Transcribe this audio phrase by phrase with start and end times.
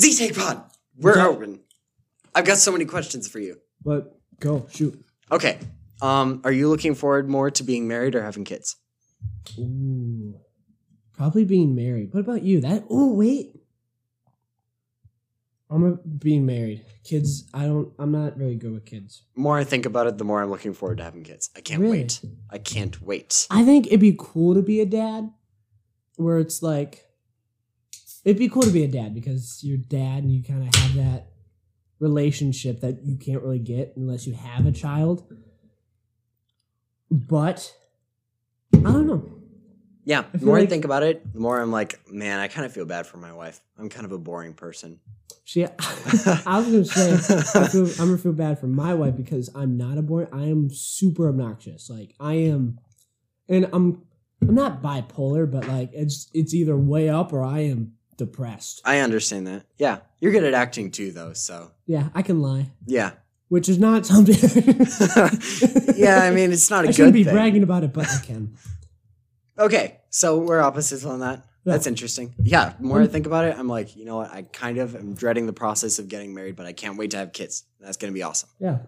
[0.00, 0.62] Z Take Pod,
[0.96, 1.20] we're Okay.
[1.22, 1.60] open.
[2.34, 3.58] I've got so many questions for you.
[3.84, 5.04] But go shoot.
[5.30, 5.58] Okay.
[6.02, 8.76] Um, are you looking forward more to being married or having kids?
[9.58, 10.34] Ooh,
[11.12, 12.14] probably being married.
[12.14, 12.60] What about you?
[12.60, 12.84] That.
[12.88, 13.56] Oh wait.
[15.72, 16.84] I'm a, being married.
[17.04, 17.44] Kids.
[17.54, 17.92] I don't.
[17.98, 19.22] I'm not very good with kids.
[19.34, 21.50] The more I think about it, the more I'm looking forward to having kids.
[21.56, 21.98] I can't Really?
[21.98, 22.20] wait.
[22.50, 23.46] I can't wait.
[23.50, 25.30] I think it'd be cool to be a dad,
[26.16, 27.04] where it's like,
[28.24, 30.94] it'd be cool to be a dad because you're dad and you kind of have
[30.94, 31.26] that
[31.98, 35.24] relationship that you can't really get unless you have a child.
[37.10, 37.74] But
[38.74, 39.30] I don't know.
[40.04, 40.24] Yeah.
[40.32, 42.84] The more I think about it, the more I'm like, man, I kind of feel
[42.84, 43.60] bad for my wife.
[43.78, 45.00] I'm kind of a boring person.
[45.44, 45.64] She,
[46.46, 47.12] I was gonna say,
[47.60, 50.26] I feel, I'm gonna feel bad for my wife because I'm not a boy.
[50.32, 51.90] I am super obnoxious.
[51.90, 52.78] Like I am,
[53.48, 54.02] and I'm,
[54.42, 58.80] I'm not bipolar, but like it's it's either way up or I am depressed.
[58.84, 59.64] I understand that.
[59.78, 59.98] Yeah.
[60.20, 61.32] You're good at acting too, though.
[61.32, 63.12] So, Yeah, I can lie, yeah.
[63.48, 64.36] which is not something.
[65.96, 67.34] yeah, I mean, it's not a I good shouldn't be thing.
[67.34, 68.56] bragging about it, but I can.
[69.58, 71.44] Okay, so we're opposites on that.
[71.64, 72.34] That's interesting.
[72.42, 74.30] Yeah, the more I Um, think about it, I'm like, you know what?
[74.32, 77.18] I kind of am dreading the process of getting married, but I can't wait to
[77.18, 77.64] have kids.
[77.80, 78.48] That's going to be awesome.
[78.58, 78.78] Yeah.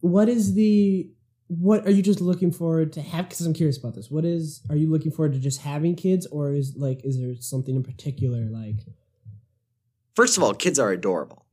[0.00, 1.10] What is the?
[1.52, 3.28] What are you just looking forward to have?
[3.28, 4.08] Because I'm curious about this.
[4.08, 4.62] What is?
[4.70, 7.82] Are you looking forward to just having kids, or is like, is there something in
[7.82, 8.76] particular like?
[10.14, 11.44] First of all, kids are adorable,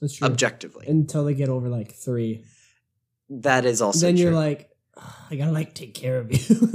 [0.00, 0.26] That's true.
[0.26, 0.86] objectively.
[0.86, 2.44] until they get over like three.
[3.30, 6.68] that is also then you're like, "Ugh, I gotta like take care of you.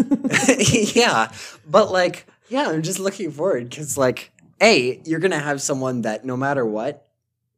[1.00, 1.32] yeah,
[1.70, 6.26] but like, yeah, I'm just looking forward because, like, a, you're gonna have someone that
[6.26, 7.08] no matter what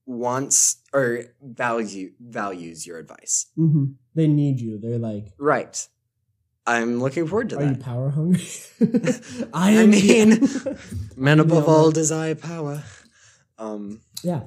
[0.06, 3.48] wants or value values your advice.
[3.56, 4.80] hmm They need you.
[4.80, 5.88] They're like, Right.
[6.66, 7.64] I'm looking forward to that.
[7.64, 8.42] are you power hungry?
[9.54, 10.48] I I mean-
[11.18, 12.84] Men above all desire power.
[13.58, 14.42] Um, yeah.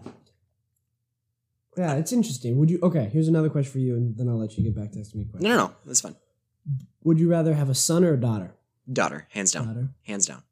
[1.77, 2.57] Yeah, it's interesting.
[2.57, 2.79] Would you?
[2.83, 5.21] Okay, here's another question for you, and then I'll let you get back to asking
[5.21, 5.45] me questions.
[5.45, 6.17] no, no, no, that's fine.
[7.05, 8.55] Would you rather have a son or a daughter?
[8.91, 9.89] Daughter, hands down, Daughter.
[10.07, 10.43] hands down.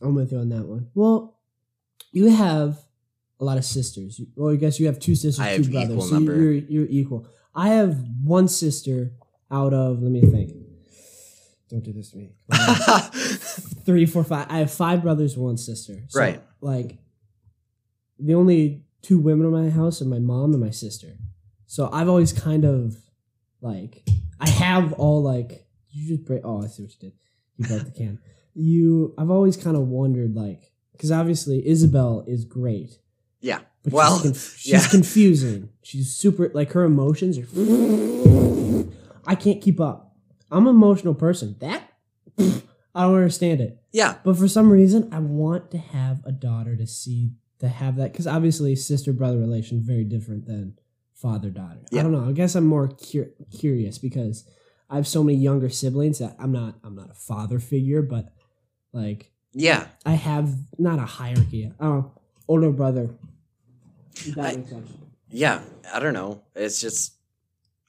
[0.00, 0.90] I'm with you on that one.
[0.94, 1.38] Well,
[2.12, 2.78] you have
[3.42, 4.20] a lot of sisters.
[4.36, 6.08] Well, I guess you have two sisters, I two brothers.
[6.08, 6.34] so number.
[6.34, 7.26] You're you're equal.
[7.54, 9.12] I have one sister
[9.50, 10.00] out of.
[10.02, 10.52] Let me think.
[11.68, 12.34] Don't do this to me.
[13.86, 14.46] Three, four, five.
[14.50, 15.94] I have five brothers, one sister.
[16.08, 16.42] So, Right.
[16.60, 16.98] Like,
[18.18, 21.08] the only two women in my house are my mom and my sister.
[21.66, 22.94] So I've always kind of
[23.60, 24.06] like
[24.40, 25.48] I have all like.
[25.48, 26.42] Did you just break?
[26.44, 27.12] Oh, I see what you did.
[27.56, 28.18] You broke the can.
[28.54, 29.14] You.
[29.16, 32.98] I've always kind of wondered like because obviously Isabel is great.
[33.42, 33.58] Yeah.
[33.84, 34.88] But Well, she's, conf- she's yeah.
[34.88, 35.68] confusing.
[35.82, 37.42] She's super like her emotions are.
[39.26, 40.14] I can't keep up.
[40.50, 41.56] I'm an emotional person.
[41.60, 41.82] That
[42.38, 43.78] I don't understand it.
[43.92, 44.16] Yeah.
[44.24, 48.12] But for some reason, I want to have a daughter to see to have that
[48.12, 50.78] because obviously sister brother relation very different than
[51.14, 51.80] father daughter.
[51.90, 52.00] Yeah.
[52.00, 52.28] I don't know.
[52.28, 54.44] I guess I'm more cur- curious because
[54.90, 58.32] I have so many younger siblings that I'm not I'm not a father figure, but
[58.92, 59.86] like Yeah.
[60.04, 61.72] I have not a hierarchy.
[61.80, 62.12] Oh,
[62.48, 63.10] older brother.
[64.38, 64.64] I-
[65.30, 65.62] Yeah.
[65.92, 66.42] I don't know.
[66.54, 67.14] It's just,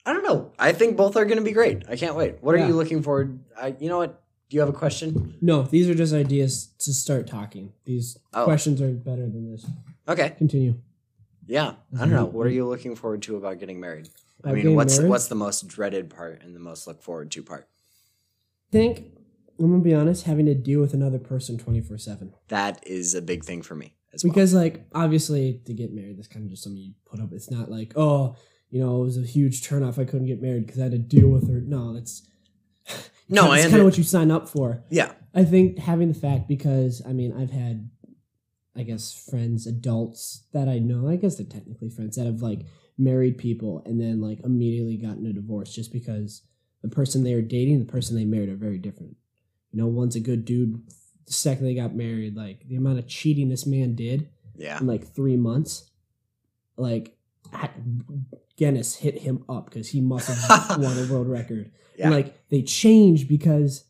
[0.06, 0.52] I don't know.
[0.58, 1.84] I think both are going to be great.
[1.88, 2.42] I can't wait.
[2.42, 2.64] What Yeah.
[2.64, 3.38] are you looking forward?
[3.60, 4.20] I, you know what?
[4.50, 5.36] Do you have a question?
[5.40, 7.72] No, these are just ideas to start talking.
[7.84, 8.44] These Oh.
[8.44, 9.66] questions are better than this.
[10.06, 10.30] Okay.
[10.36, 10.74] Continue.
[11.46, 11.74] Yeah.
[11.94, 12.24] I don't know.
[12.26, 12.56] What are mm-hmm.
[12.56, 14.08] you looking forward to about getting married?
[14.44, 15.10] I About mean, what's married?
[15.10, 17.68] what's the most dreaded part and the most look forward to part?
[18.70, 19.12] think
[19.58, 22.34] I'm gonna be honest, having to deal with another person twenty four seven.
[22.48, 24.32] That is a big thing for me as well.
[24.32, 27.32] Because like obviously to get married, that's kind of just something you put up.
[27.32, 28.36] It's not like oh,
[28.70, 29.98] you know, it was a huge turnoff.
[29.98, 31.60] I couldn't get married because I had to deal with her.
[31.60, 32.28] No, that's
[33.28, 34.84] no, I that's kind of what you sign up for.
[34.90, 35.12] Yeah.
[35.34, 37.90] I think having the fact because I mean I've had
[38.76, 42.66] I guess friends, adults that I know, I guess they're technically friends that have like
[42.98, 46.42] married people and then like immediately gotten a divorce just because
[46.82, 49.16] the person they were dating, the person they married are very different.
[49.70, 50.82] You know, one's a good dude.
[51.26, 54.78] The second they got married, like the amount of cheating this man did Yeah.
[54.78, 55.90] in like three months,
[56.76, 57.16] like
[58.56, 61.72] Guinness hit him up because he must have won a world record.
[61.96, 62.06] Yeah.
[62.06, 63.84] And like they changed because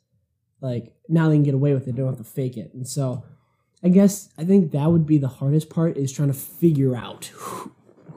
[0.60, 1.92] like now they can get away with it.
[1.96, 2.72] They don't have to fake it.
[2.72, 3.24] And so
[3.82, 7.26] I guess I think that would be the hardest part is trying to figure out
[7.34, 7.72] who,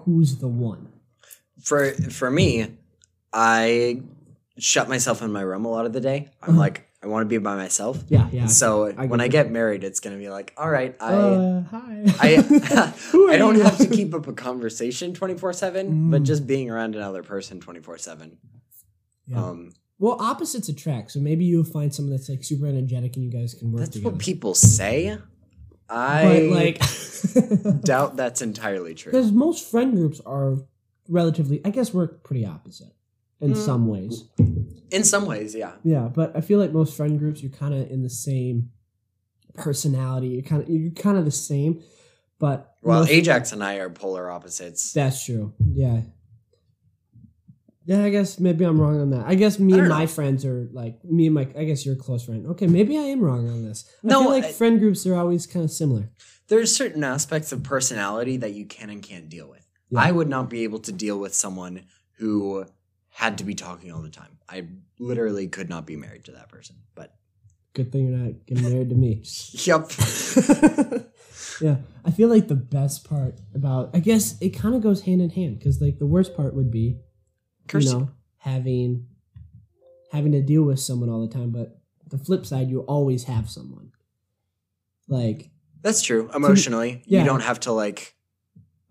[0.06, 0.90] who's the one.
[1.62, 2.68] for for me,
[3.34, 4.02] I
[4.58, 6.30] shut myself in my room a lot of the day.
[6.42, 6.60] I'm Uh-huh.
[6.60, 8.04] like, I want to be by myself.
[8.10, 8.48] Yeah, yeah.
[8.48, 12.04] So I when I get married, it's gonna be like, all right, I uh, hi.
[12.20, 12.94] I
[13.34, 16.26] I don't have to keep up a conversation twenty four seven, but Mm.
[16.26, 18.38] just being around another person twenty four seven.
[19.36, 21.12] Um, well, opposites attract.
[21.12, 23.92] So maybe you'll find someone that's like super energetic and you guys can work that's
[23.92, 24.12] together.
[24.12, 25.18] what people say,
[25.90, 29.12] I but like doubt that's entirely true.
[29.12, 30.58] because most friend groups are
[31.10, 32.92] relatively i guess we're pretty opposite
[33.42, 33.58] in Mm.
[33.58, 34.24] some ways
[34.92, 35.74] In some ways, yeah.
[35.84, 38.72] yeah but i feel like most friend groups you're kind of in the same
[39.56, 41.82] personality you're kind of you're kind of the same
[42.40, 44.94] but Well, most- Ajax and I are polar opposites.
[44.94, 46.02] that's true yeah
[47.86, 50.08] yeah i guess maybe i'm wrong on that i guess me I and my know.
[50.08, 53.02] friends are like me and my i guess you're a close friend okay maybe i
[53.04, 55.72] am wrong on this i No, feel like I- friend groups are always kind of
[55.72, 56.10] similar
[56.50, 59.66] There's certain aspects of personality that you can and can't deal with.
[59.90, 60.00] Yeah.
[60.08, 61.82] I would not be able to deal with someone
[62.20, 62.64] who
[63.18, 64.38] had to be talking all the time.
[64.48, 64.68] I
[65.00, 66.76] literally could not be married to that person.
[66.94, 67.16] But
[67.74, 69.24] good thing you're not getting married to me
[69.66, 69.90] yep.
[71.62, 75.22] yeah, I feel like the best part about I guess it kind of goes hand
[75.24, 77.00] in hand because like the worst part would be,
[77.68, 77.90] Kirsty.
[77.92, 79.08] you know, having
[80.12, 81.50] having to deal with someone all the time.
[81.50, 81.80] But
[82.12, 83.94] the flip side, you always have someone.
[85.08, 85.50] Like,
[85.82, 86.30] That's true.
[86.36, 87.22] Emotionally, yeah.
[87.22, 88.14] you don't have to like.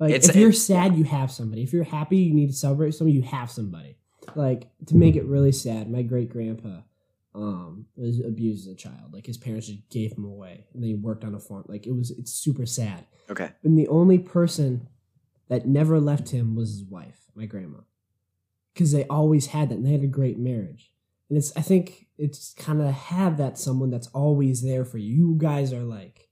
[0.00, 1.62] like It's- if you're it- sad, you have somebody.
[1.62, 3.14] If you're happy, you need to celebrate somebody.
[3.16, 3.98] You have somebody.
[4.34, 6.80] Like to make it really sad, my great grandpa
[7.34, 9.12] um was abused as a child.
[9.12, 11.64] Like his parents just gave him away, and then he worked on a farm.
[11.68, 13.04] Like it was, it's super sad.
[13.30, 13.50] Okay.
[13.62, 14.88] And the only person
[15.48, 17.78] that never left him was his wife, my grandma.
[18.72, 20.90] Because they always had that and they had a great marriage.
[21.28, 25.14] And it's I think it's kind of have that someone that's always there for you.
[25.14, 26.28] You guys are like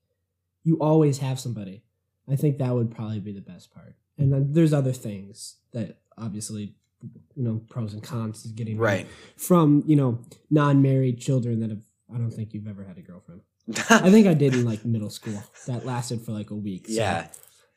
[0.63, 1.85] you always have somebody.
[2.31, 3.97] I think that would probably be the best part.
[4.17, 6.77] And then there's other things that obviously
[7.35, 9.07] you know pros and cons to getting married Right.
[9.37, 10.19] from, you know,
[10.51, 11.81] non-married children that have
[12.15, 13.41] I don't think you've ever had a girlfriend.
[13.91, 15.43] I think I did in like middle school.
[15.67, 16.87] That lasted for like a week.
[16.87, 17.29] so yeah.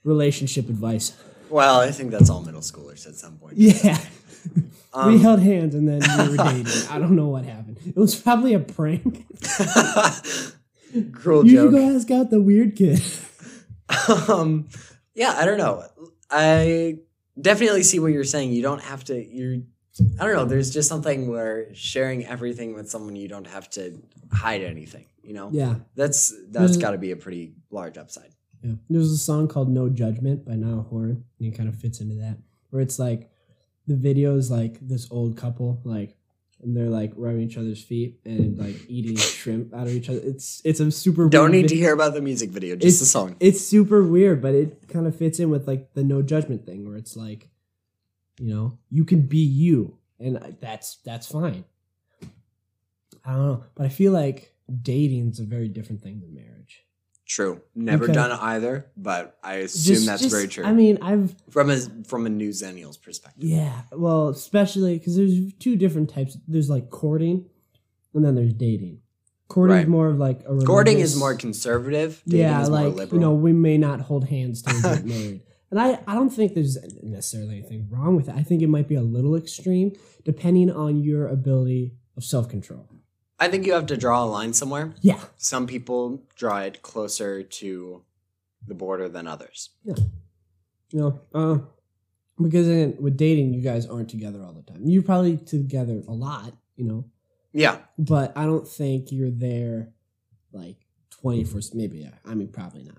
[0.04, 1.14] relationship advice.
[1.50, 3.56] Well, I think that's all middle schoolers at some point.
[3.58, 3.98] Yeah.
[4.56, 4.64] we
[4.94, 6.68] Um, held hands and then we were dating.
[6.90, 7.80] I don't know what happened.
[7.86, 9.26] It was probably a prank.
[11.14, 11.72] Cruel you joke.
[11.72, 13.02] should go ask out the weird kid.
[14.28, 14.68] um
[15.16, 15.82] yeah i don't know
[16.30, 16.98] i
[17.40, 19.58] definitely see what you're saying you don't have to you're
[20.20, 24.02] i don't know there's just something where sharing everything with someone you don't have to
[24.32, 25.76] hide anything you know Yeah.
[25.96, 28.32] that's that's got to be a pretty large upside
[28.64, 28.74] Yeah.
[28.90, 31.24] There's a song called No Judgment by Niall Horan.
[31.40, 32.38] And it kind of fits into that.
[32.72, 33.30] Where it's like
[33.86, 36.17] the video is like this old couple, like
[36.62, 40.20] and they're like rubbing each other's feet and like eating shrimp out of each other.
[40.24, 43.00] It's it's a super weird don't need to hear about the music video just It's-
[43.00, 46.22] the song it's super weird, but it kind of fits in with like the no
[46.22, 47.50] judgment thing, where it's like,
[48.40, 51.64] you know, you can be you, and that's that's fine.
[53.24, 56.84] I don't know, but I feel like dating's a very different thing than marriage.
[57.28, 58.14] True never Okay.
[58.14, 61.78] done either but i assume Just- that's just- very true I mean, I've from a
[62.08, 66.38] from a new zennial's perspective yeah, well, especially because there's two different types.
[66.48, 67.46] There's like courting,
[68.14, 69.00] and then there's dating.
[69.50, 72.94] Courting is more of like a courting is more conservative dating yeah, is like more
[72.96, 75.42] liberal you know, we may not hold hands we get married,
[75.72, 78.36] and I I don't think there's necessarily anything wrong with it.
[78.36, 79.92] I think it might be a little extreme
[80.26, 82.90] depending on your ability of self control.
[83.40, 87.44] I think you have to draw a line somewhere Yeah, some people draw it closer
[87.44, 88.04] to
[88.68, 89.70] the border than others.
[89.86, 89.96] you
[91.00, 91.60] know, uh,
[92.42, 94.82] because then with dating, you guys aren't together all the time.
[94.86, 97.06] You're probably together a lot, you know,
[97.54, 99.94] Yeah, but I don't think you're there
[100.52, 100.78] like
[101.10, 101.62] twenty four.
[101.74, 102.98] Maybe yeah, I mean probably not.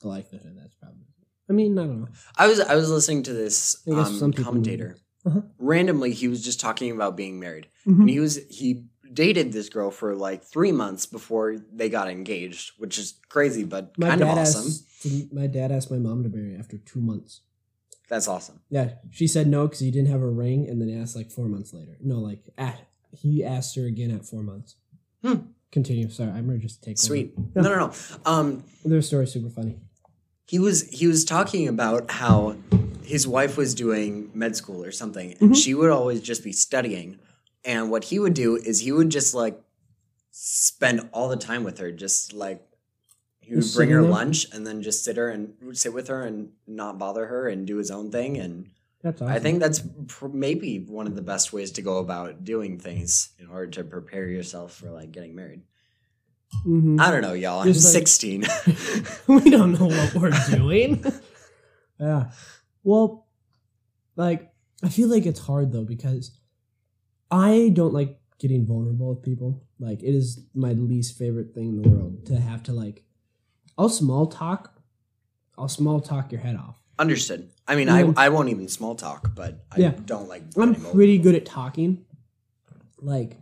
[0.00, 1.04] The likelihood that's probably.
[1.50, 2.08] I mean I don't know.
[2.36, 4.96] I was I was listening to this I guess um, some commentator.
[5.26, 5.40] Uh-huh.
[5.58, 8.00] Randomly, he was just talking about being married, Mhm.
[8.00, 8.84] and he was he
[9.14, 13.96] dated this girl for like three months before they got engaged, which is crazy, but
[13.98, 14.66] My kind of awesome.
[14.68, 17.42] asked my dad asked my mom to marry after two months.
[18.08, 18.60] That's awesome.
[18.70, 21.46] Yeah, she said no because he didn't have a ring, and then asked like four
[21.46, 21.96] months later.
[22.00, 22.80] No, like at,
[23.12, 24.76] he asked her again at four months.
[25.22, 25.34] Hmm.
[25.70, 26.08] Continue.
[26.08, 26.96] Sorry, I'm gonna just take.
[26.98, 27.34] Sweet.
[27.54, 27.92] No, no, no.
[28.24, 29.76] Um, Their story's super funny.
[30.46, 32.56] he was he was talking about how
[33.02, 35.56] his wife was doing med school or something and Mhm.
[35.56, 37.18] she would always just be studying
[37.64, 39.60] and what he would do is he would just like
[40.30, 42.62] spend all the time with her just like
[43.40, 46.50] he would bring her lunch and then just sit her and sit with her and
[46.66, 48.68] not bother her and do his own thing and
[49.02, 49.34] That's awesome.
[49.34, 53.30] i think that's pr- maybe one of the best ways to go about doing things
[53.38, 55.62] in order to prepare yourself for like getting married
[56.66, 57.00] Mhm.
[57.00, 58.44] i don't know y'all i'm like- 16
[59.26, 61.04] we don't know what we're doing.
[62.00, 62.30] yeah.
[62.84, 63.26] Well,
[64.16, 64.50] like
[64.82, 66.30] I feel like it's hard though because
[67.30, 69.62] I don't like getting vulnerable with people.
[69.78, 73.02] Like it is my least favorite thing in the world to have to like
[73.76, 74.74] I'll small talk.
[75.56, 76.80] I'll small talk your head off.
[76.98, 77.50] Understood.
[77.66, 79.90] I mean, I, I won't even small talk, but I Yeah.
[80.04, 80.42] don't like.
[80.56, 82.04] I'm pretty good at talking.
[83.00, 83.36] Like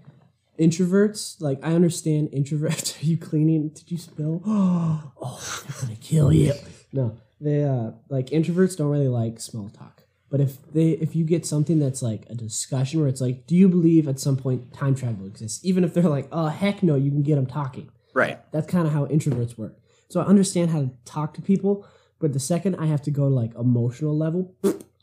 [0.58, 3.02] introverts, like I understand introverts.
[3.02, 3.68] Are you cleaning?
[3.70, 4.42] Did you spill?
[5.18, 6.52] Oh, I'm gonna kill you.
[6.92, 9.95] No, they uh like introverts don't really like small talk.
[10.30, 13.54] But if they if you get something that's like a discussion where it's like, do
[13.54, 15.64] you believe at some point time travel exists?
[15.64, 17.90] Even if they're like, oh heck no, you can get them talking.
[18.12, 18.40] Right.
[18.52, 19.78] That's kind of how introverts work.
[20.08, 21.86] So I understand how to talk to people,
[22.18, 24.54] but the second I have to go to like emotional level,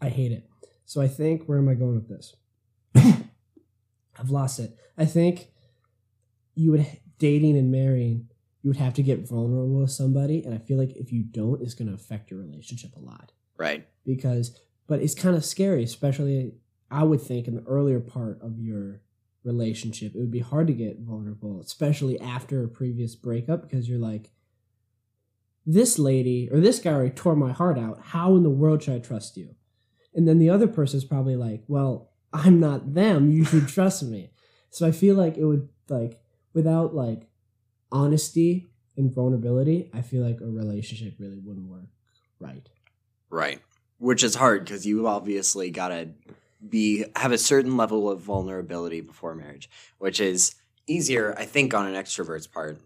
[0.01, 0.49] I hate it.
[0.85, 2.35] So I think where am I going with this?
[2.95, 4.77] I've lost it.
[4.97, 5.47] I think
[6.55, 6.85] you would
[7.17, 8.27] dating and marrying,
[8.61, 11.61] you would have to get vulnerable with somebody, and I feel like if you don't,
[11.61, 13.87] it's going to affect your relationship a lot Right.
[14.05, 16.53] because but it's kind of scary especially
[16.91, 19.01] i would think in the earlier part of your
[19.43, 23.99] relationship it would be hard to get vulnerable especially after a previous breakup because you're
[23.99, 24.31] like
[25.65, 27.99] this lady or this guy already tore my heart out.
[28.01, 29.55] How in the world should i trust you?
[30.13, 33.31] And then the other person's probably like well i'm not them.
[33.31, 34.31] You should trust me.
[34.69, 36.21] So i feel like it would like
[36.53, 37.27] without like
[37.91, 41.85] honesty and vulnerability i feel like a relationship really wouldn't work
[42.39, 42.67] right.
[43.29, 43.61] Right.
[44.03, 46.09] Which is hard because you obviously gotta
[46.67, 50.55] be have a certain level of vulnerability before marriage, which is
[50.87, 52.79] easier, I think, on an extrovert's part.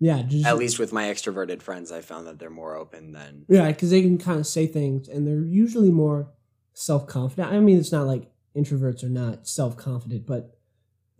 [0.00, 3.44] yeah just At least with my extroverted friends, I found that they're more open than
[3.48, 6.32] Yeah, because they can kind of say things, and they're usually more
[6.72, 7.52] self confident.
[7.52, 10.58] I mean, it's not like introverts are not self confident, but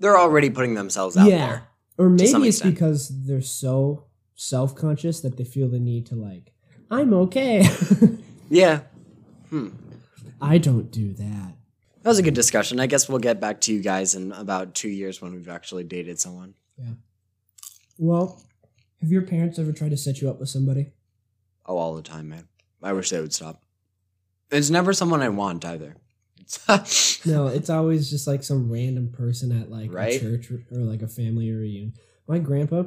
[0.00, 1.68] they're already putting themselves out yeah, there.
[1.96, 6.52] or maybe it's because they're so self conscious that they feel the need to like,
[6.90, 7.68] I'm okay.
[8.50, 8.80] Yeah.
[9.50, 9.68] Hmm.
[10.40, 11.52] I don't do that.
[12.02, 12.80] That was a good discussion.
[12.80, 15.84] I guess we'll get back to you guys in about two years when we've actually
[15.84, 16.54] dated someone.
[16.76, 16.92] Yeah.
[17.98, 18.42] Well,
[19.00, 20.92] have your parents ever tried to set you up with somebody?
[21.66, 22.48] Oh, all the time, man.
[22.82, 23.62] I wish they would stop.
[24.50, 25.96] It's never someone I want either.
[27.26, 30.16] No, it's always just like some random person at like Right?
[30.16, 31.94] a church or, or like a family reunion.
[32.28, 32.82] My grandpa.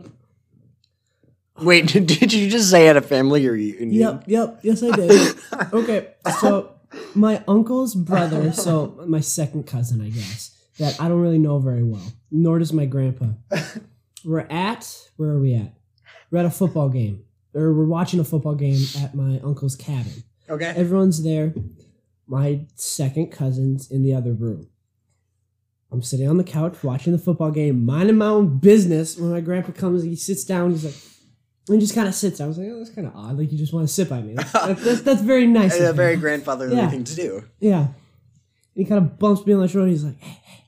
[1.61, 3.91] Wait, did you just say at a family reunion?
[3.91, 5.35] Yep, yep, yes I did.
[5.73, 6.75] Okay, so
[7.15, 11.83] my uncle's brother, so my second cousin, I guess, that I don't really know very
[11.83, 13.27] well, nor does my grandpa.
[14.23, 15.73] We're at, where are we at?
[16.31, 17.23] We're at a football game,
[17.53, 20.23] or we're watching a football game at my uncle's cabin.
[20.49, 20.73] Okay.
[20.75, 21.53] Everyone's there.
[22.27, 24.67] My second cousin's in the other room.
[25.91, 29.17] I'm sitting on the couch watching the football game, minding my own business.
[29.17, 30.71] When my grandpa comes, he sits down.
[30.71, 30.95] He's like,
[31.69, 32.39] and just kind of sits.
[32.41, 33.37] I was like, oh, that's kind of odd.
[33.37, 34.33] Like you just want to sit by me.
[34.35, 35.79] That's, that's, that's, that's very nice.
[35.79, 36.89] A very grandfatherly Yeah.
[36.89, 37.43] thing to do.
[37.59, 37.87] yeah.
[37.87, 37.93] And
[38.75, 39.87] he kind of bumps me on the shoulder.
[39.87, 40.63] He's like, hey, hey.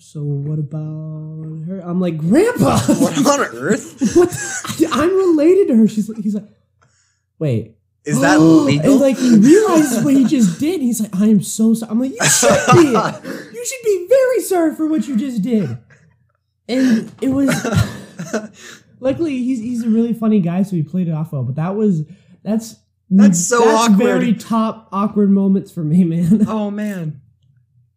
[0.00, 1.80] So what about her?
[1.84, 2.78] I'm like, Grandpa.
[2.88, 4.00] What on earth?
[4.16, 4.92] what?
[4.92, 5.86] I'm related to her.
[5.88, 6.48] She's like, he's like,
[7.38, 7.76] wait.
[8.04, 8.92] Is that legal?
[8.92, 10.80] And like he realizes what he just did.
[10.80, 11.90] He's like, I am so sorry.
[11.90, 12.82] I'm like, you should be.
[13.56, 15.78] You should be very sorry for what you just did.
[16.68, 17.48] And it was
[19.00, 21.42] luckily he's he's a really funny guy, so he played it off well.
[21.42, 22.04] But that was
[22.42, 22.76] that's
[23.10, 23.98] That's so awkward.
[23.98, 26.46] Very top awkward moments for me, man.
[26.48, 27.20] oh man.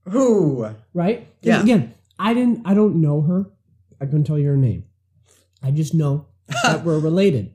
[0.08, 0.68] Who?
[0.94, 1.28] right?
[1.42, 1.62] Yeah.
[1.62, 2.62] Again, I didn't.
[2.66, 3.46] I don't know her.
[4.02, 4.86] I couldn't tell you her name.
[5.62, 6.28] I just know
[6.64, 7.54] that we're related.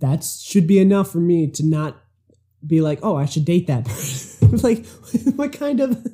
[0.00, 1.96] That should be enough for me to not
[2.66, 4.56] be like, oh, I should date that person.
[4.62, 4.86] like,
[5.36, 6.06] what kind of?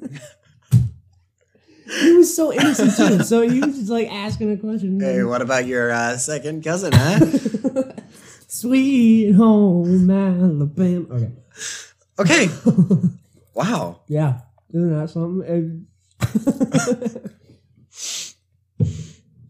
[1.88, 3.22] He was so innocent too.
[3.24, 5.00] So he was just like asking a question.
[5.00, 7.20] Hey, what about your uh, second cousin, huh?
[8.48, 11.06] Sweet home Alabama.
[11.14, 11.32] Okay.
[12.18, 12.48] okay.
[13.54, 14.02] Wow.
[14.06, 14.40] Yeah.
[14.68, 15.86] Isn't that something?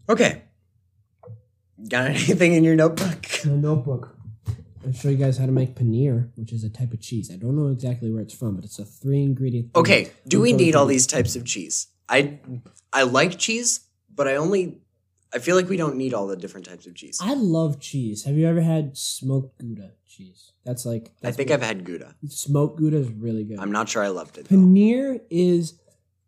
[0.09, 0.43] Okay.
[1.89, 3.27] Got anything in your notebook?
[3.45, 4.15] My notebook.
[4.85, 7.29] I'll show you guys how to make paneer, which is a type of cheese.
[7.29, 9.73] I don't know exactly where it's from, but it's a three ingredient.
[9.73, 9.79] thing.
[9.81, 10.11] Okay.
[10.27, 11.87] Do we need all these types of cheese?
[12.09, 12.39] I
[12.93, 13.81] I like cheese,
[14.13, 14.81] but I only
[15.33, 17.19] I feel like we don't need all the different types of cheese.
[17.21, 18.23] I love cheese.
[18.23, 20.53] Have you ever had smoked Gouda cheese?
[20.63, 22.15] That's like I think I've had Gouda.
[22.27, 23.59] smoked Gouda is really good.
[23.59, 24.47] I'm not sure I loved it.
[24.47, 24.55] Though.
[24.55, 25.79] Paneer is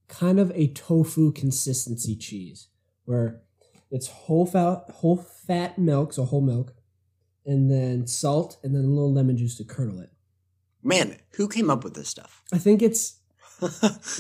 [0.08, 2.68] kind of a tofu consistency cheese
[3.06, 3.42] where
[3.92, 6.74] it's whole fat, whole fat milk, so whole milk,
[7.46, 10.12] and then salt, and then a little lemon juice to curdle it.
[10.84, 12.44] Man, who came up with this stuff?
[12.54, 13.19] I think it's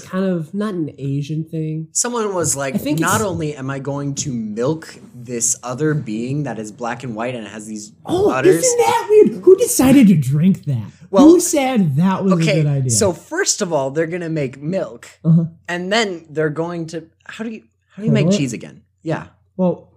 [0.07, 1.87] kind of not an Asian thing.
[1.91, 6.43] Someone was like, I think not only am I going to milk this other being
[6.43, 8.63] that is black and white and has these Oh, udders.
[8.63, 9.43] isn't that weird?
[9.43, 10.91] Who decided to drink that?
[11.11, 12.89] Well, Who said that was a Okay, good idea?
[12.91, 15.45] so first of all, they're gonna make milk, uh-huh.
[15.67, 17.63] and then they're going to how do you
[17.95, 18.37] how do you make it?
[18.37, 18.83] cheese again?
[19.01, 19.27] Yeah.
[19.57, 19.91] well,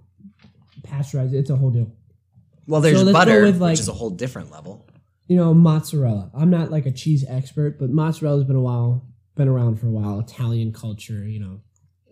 [0.84, 1.34] pasteurized.
[1.34, 1.92] It's a whole deal.
[2.66, 4.86] Well, there's let's butter, with, like- which is a whole different level.
[5.28, 6.30] You know, mozzarella.
[6.34, 9.90] I'm not like a cheese expert, but mozzarella's been a while, been around for a
[9.90, 10.20] while.
[10.20, 11.60] Italian culture, you know,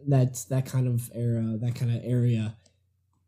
[0.07, 2.57] That's that kind of era, that kind of area.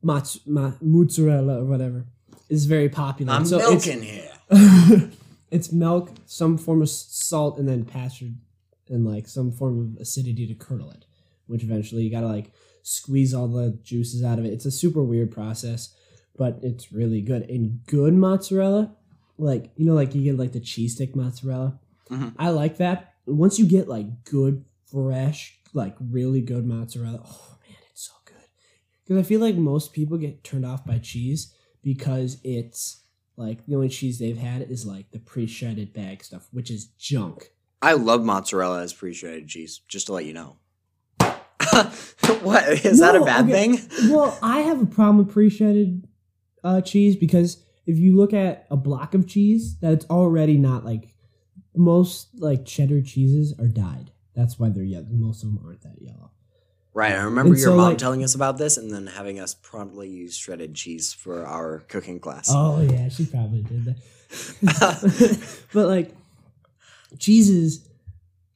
[0.05, 2.07] Mozz, ma, mozzarella or whatever
[2.49, 3.33] is very popular.
[3.33, 4.31] I'm So milk it's- in here.
[5.51, 8.37] it's milk, some form of salt, and then pastured
[8.89, 11.05] and like some form of acidity to curdle it.
[11.47, 12.51] Which eventually you gotta like
[12.83, 14.53] squeeze all the juices out of it.
[14.53, 15.95] It's a super weird process,
[16.37, 17.49] but it's really good.
[17.51, 18.95] And good mozzarella,
[19.39, 21.79] like you know, like you get like the cheese stick mozzarella.
[22.11, 22.33] Mhm.
[22.39, 23.12] I like that.
[23.27, 28.37] Once you get like good, fresh, like really good mozzarella, oh man, it's so good.
[29.05, 33.03] Because I feel like most people get turned off by cheese because it's
[33.37, 37.51] like the only cheese they've had is like the pre-shredded bag stuff, which is junk.
[37.81, 39.81] I love mozzarella as pre-shredded cheese.
[39.89, 40.57] Just to let you know.
[42.43, 43.77] what is that a bad okay.
[43.77, 44.11] thing?
[44.13, 46.07] Well, I have a problem with pre-shredded
[46.63, 51.12] uh, cheese because if you look at a block of cheese, that's already not like
[51.75, 54.11] most like cheddar cheeses are dyed.
[54.35, 55.07] That's why they're yellow.
[55.11, 56.31] Most of them aren't that yellow.
[56.95, 57.13] Right.
[57.13, 59.55] I remember And your so, mom like- telling us about this, and then having us
[59.55, 62.49] promptly use shredded cheese for our cooking class.
[62.53, 63.97] Oh yeah, she probably did that.
[65.73, 66.15] but like
[67.19, 67.89] cheeses,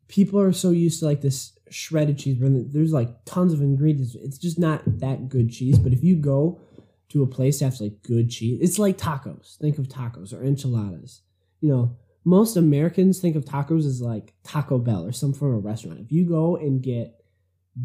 [0.08, 4.14] people are so used to like this shredded cheese, there's like tons of ingredients.
[4.14, 5.78] It's just not that good cheese.
[5.78, 6.60] But if you go
[7.08, 9.56] to a place that has like good cheese, it's like tacos.
[9.58, 11.22] Think of tacos or enchiladas.
[11.60, 15.64] You know, most Americans think of tacos as like Taco Bell or some form of
[15.64, 16.00] restaurant.
[16.00, 17.22] If you go and get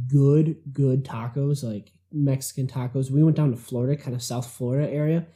[0.07, 4.91] good, good tacos, like Mexican tacos, we went down to Florida, kind of South Florida
[4.91, 5.27] area.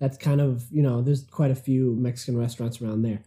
[0.00, 3.22] That's kind of, you know, there's quite a few Mexican restaurants around there.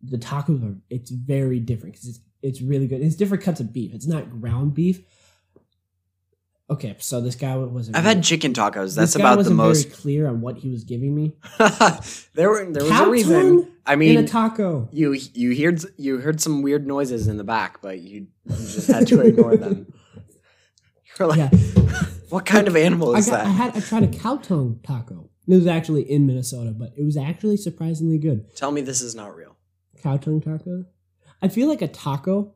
[0.00, 3.02] The tacos are, it's very different because it's, it's really good.
[3.02, 3.92] It's different cuts of beef.
[3.92, 5.02] It's not ground beef.
[6.70, 7.96] Okay, so this guy wasn't.
[7.96, 8.94] I've had chicken tacos.
[8.96, 9.88] That's about the most.
[9.88, 11.36] very clear on what he was giving me.
[12.34, 13.72] there were there was Cow a reason.
[13.84, 14.88] I in a mean, taco.
[14.92, 18.86] you you heard you heard some weird noises in the back, but you, you just
[18.88, 19.92] had to ignore them.
[21.18, 21.50] You're like, Yeah.
[22.30, 25.28] what kind of animal I, is got, I had I tried a cow tongue taco.
[25.48, 28.54] It was actually in Minnesota, but it was actually surprisingly good.
[28.56, 29.56] Tell me this is not real.
[30.02, 30.84] Cow tongue taco.
[31.42, 32.54] I feel like a taco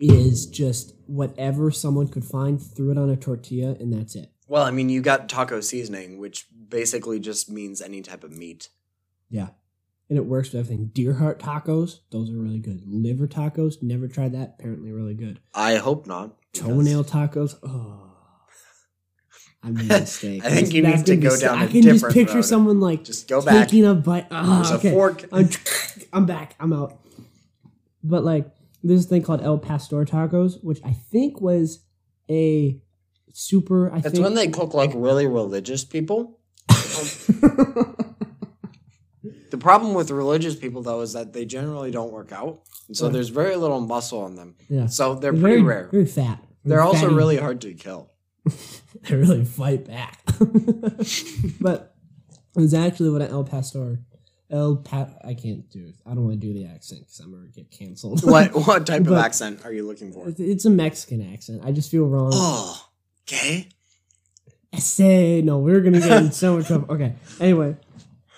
[0.00, 4.30] is just whatever someone could find, threw it on a tortilla, and that's it.
[4.48, 8.68] Well, I mean, you got taco seasoning, which basically just means any type of meat.
[9.28, 9.48] Yeah.
[10.08, 10.86] And it works with everything.
[10.92, 12.82] Deer heart tacos, those are really good.
[12.84, 14.56] Liver tacos, never tried that.
[14.58, 15.38] Apparently, really good.
[15.54, 16.36] I hope not.
[16.52, 18.06] Toenail tacos, oh.
[19.62, 20.44] I made a mistake.
[20.44, 22.44] I think you need to go down I can just picture road.
[22.44, 23.68] someone like Just go back.
[23.68, 24.26] taking a bite.
[24.30, 24.88] Ah, There's okay.
[24.88, 25.24] a fork.
[25.32, 25.48] I'm,
[26.12, 26.56] I'm back.
[26.58, 26.98] I'm out.
[28.02, 28.50] But like,
[28.82, 31.84] there's a thing called El Pastor tacos, which I think was
[32.30, 32.80] a
[33.32, 33.90] super.
[33.92, 36.38] I That's think when they cook like really religious people.
[39.50, 43.06] The problem with religious people, though, is that they generally don't work out, and so
[43.06, 43.12] Yeah.
[43.14, 44.54] there's very little muscle on them.
[44.68, 45.88] yeah, So they're They're pretty very, rare.
[45.90, 46.38] Very fat.
[46.64, 48.12] They're Very also really hard to kill.
[49.08, 50.22] they really fight back.
[51.60, 51.96] but
[52.54, 53.98] it was actually what an El Pastor.
[54.50, 55.94] El pa- I can't do it.
[56.04, 58.22] I don't want to do the accent because I'm gonna get canceled.
[58.24, 60.28] What what type of accent are you looking for?
[60.28, 61.62] It's- a Mexican accent.
[61.64, 62.30] I just feel wrong.
[62.34, 62.86] Oh,
[63.26, 63.68] gay.
[64.78, 66.94] Say no, we're gonna get in so much trouble.
[66.94, 67.14] Okay.
[67.40, 67.76] Anyway,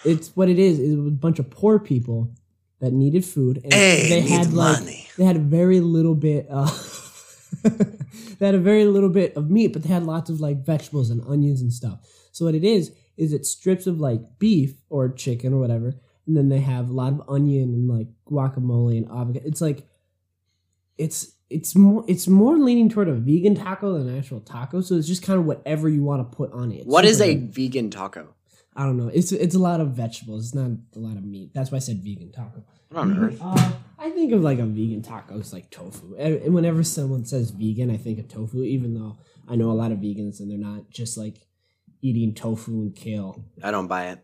[0.05, 0.79] it's what it is.
[0.81, 2.31] It was a bunch of poor people
[2.81, 5.09] that needed food, and Hey, they had like money.
[5.19, 6.47] they had a very little bit.
[6.51, 6.71] Uh,
[7.63, 11.11] they had a very little bit of meat, but they had lots of like vegetables
[11.11, 12.01] and onions and stuff.
[12.33, 15.95] So what it is is it's strips of like beef or chicken or whatever,
[16.27, 19.47] and then they have a lot of onion and like guacamole and avocado.
[19.47, 19.87] It's like
[20.99, 24.81] it's it's more it's more leaning toward a vegan taco than an actual taco.
[24.81, 26.77] So it's just kind of whatever you want to put on it.
[26.81, 27.55] It's What is a good.
[27.55, 28.35] vegan taco?
[28.75, 29.09] I don't know.
[29.09, 30.47] It's it's a lot of vegetables.
[30.47, 31.53] It's not a lot of meat.
[31.55, 32.65] That's why I said vegan taco.
[32.89, 33.39] What on earth?
[33.41, 36.15] Uh, I think of like a vegan taco as like tofu.
[36.17, 38.63] And whenever someone says vegan, I think of tofu.
[38.63, 41.47] Even though I know a lot of vegans and they're not just like
[42.03, 43.45] eating tofu and kale.
[43.63, 44.19] I don't buy it.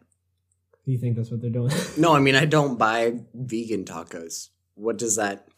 [0.84, 1.72] Do you think that's what they're doing?
[1.96, 4.48] No, I mean I don't buy vegan tacos.
[4.74, 5.48] What does that?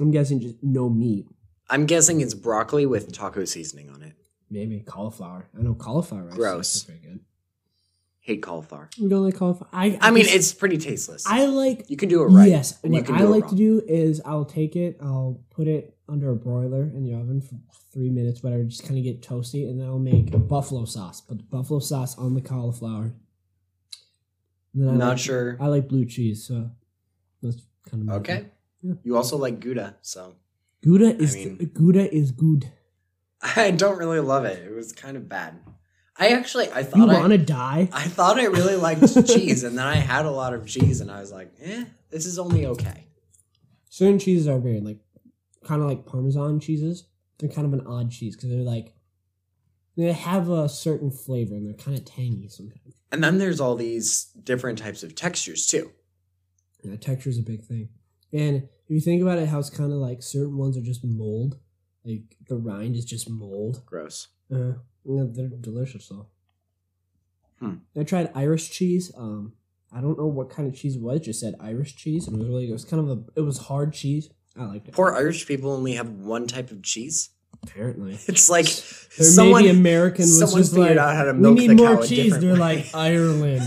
[0.00, 1.26] I'm guessing just no meat.
[1.68, 4.14] I'm guessing it's broccoli with taco seasoning on it.
[4.50, 5.48] Maybe cauliflower.
[5.58, 6.34] I know cauliflower rice.
[6.36, 6.74] Gross.
[6.76, 7.20] Is pretty good.
[8.24, 8.88] Hate cauliflower.
[8.96, 9.68] You don't like cauliflower?
[9.70, 11.26] I I mean, just- it's pretty tasteless.
[11.26, 12.48] I like you can do it right.
[12.48, 16.30] Yes, and what I like to do is I'll take it, I'll put it under
[16.30, 17.56] a broiler in the oven for
[17.92, 21.20] three minutes, whatever, just kind of get toasty, and then I'll make buffalo sauce.
[21.20, 23.12] Put the buffalo sauce on the cauliflower.
[24.72, 25.58] And then I Not like, sure.
[25.60, 26.70] I like blue cheese, so
[27.42, 27.58] that's
[27.90, 28.46] kind of Okay.
[28.82, 28.94] Yeah.
[29.02, 30.36] You also like Gouda, so
[30.82, 32.70] Gouda is mean- Gouda is good.
[33.42, 34.64] I don't really love it.
[34.66, 35.58] It was kind of bad.
[36.16, 37.88] I actually I thought I, want to die?
[37.92, 41.10] I thought I really liked cheese, and then I had a lot of cheese, and
[41.10, 43.06] I was like, eh, this is only okay.
[43.88, 44.98] Certain cheeses are weird, like
[45.64, 47.04] kind of like Parmesan cheeses.
[47.38, 48.94] they're kind of an odd cheese because they're like
[49.96, 53.00] they have a certain flavor and they're kind of tangy sometimes.
[53.12, 55.92] And then there's all these different types of textures too.
[56.82, 57.88] Yeah, texture is a big thing.
[58.32, 61.04] And if you think about it, how it's kind of like certain ones are just
[61.04, 61.58] mold,
[62.04, 63.82] like the rind is just mold.
[63.86, 64.28] Gross.
[64.52, 64.72] Uh,
[65.04, 66.26] yeah, they're delicious though.
[67.60, 67.74] Hmm.
[67.98, 69.12] I tried Irish cheese.
[69.16, 69.52] Um,
[69.92, 71.20] I don't know what kind of cheese it was.
[71.20, 72.68] Just said Irish cheese, and it was really.
[72.68, 73.22] It was kind of a.
[73.40, 74.28] It was hard cheese.
[74.56, 74.94] I liked it.
[74.94, 77.30] Poor Irish people only have one type of cheese.
[77.62, 81.32] Apparently, It's like or someone maybe American was someone just figured like, out how to
[81.32, 82.24] we milk need the more cow a cheese.
[82.24, 83.62] different They're like Ireland.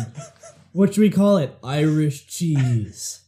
[0.73, 1.55] what should we call it?
[1.63, 3.21] Irish cheese.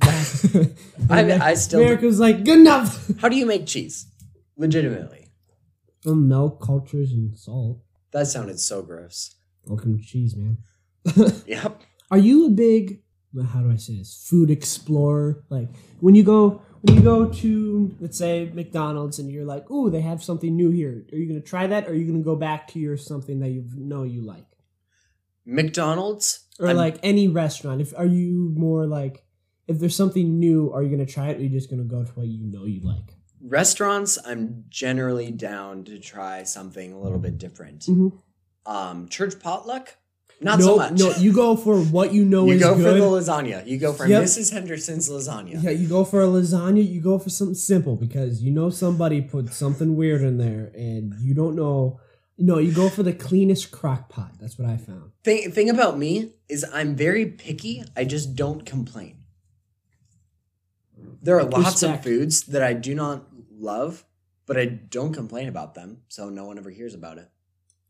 [0.02, 3.10] I- I still- America's like good enough.
[3.20, 4.06] How do you make cheese?
[4.56, 5.19] Legitimately.
[6.02, 7.80] From milk, cultures, and salt.
[8.12, 9.34] That sounded so gross.
[9.64, 10.58] Welcome to cheese, man.
[11.46, 11.82] Yep.
[12.10, 13.02] Are you a big
[13.52, 14.26] how do I say this?
[14.28, 15.44] Food explorer?
[15.48, 15.68] Like
[16.00, 20.00] when you go when you go to let's say McDonald's and you're like, "Ooh, they
[20.00, 22.24] have something new here." Are you going to try that or are you going to
[22.24, 24.46] go back to your something that you know you like?
[25.44, 26.46] McDonald's.
[26.58, 27.80] Or I'm- like any restaurant.
[27.80, 29.24] If are you more like
[29.68, 31.82] if there's something new, are you going to try it or are you just going
[31.82, 33.14] to go to what you know you like?
[33.42, 37.80] Restaurants, I'm generally down to try something a little bit different.
[37.86, 38.12] Mhm.
[38.66, 39.96] Um, church potluck,
[40.40, 40.98] not no, so much.
[40.98, 42.84] No, you go for what you know you is go good.
[42.84, 43.66] for the lasagna.
[43.66, 44.22] You go for Yep.
[44.24, 44.52] Mrs.
[44.52, 45.62] Henderson's lasagna.
[45.62, 49.20] Yeah, you go for a lasagna, you go for something simple because you know somebody
[49.20, 51.98] put something weird in there and you don't know.
[52.42, 54.32] No, you go for the cleanest crock pot.
[54.40, 55.12] That's what I found.
[55.24, 57.84] Thing thing about me is I'm very picky.
[57.96, 59.16] I just don't complain.
[61.22, 63.29] There are lots of foods that I do not
[63.60, 64.04] love,
[64.46, 67.28] but I don't complain about them, so no one ever hears about it.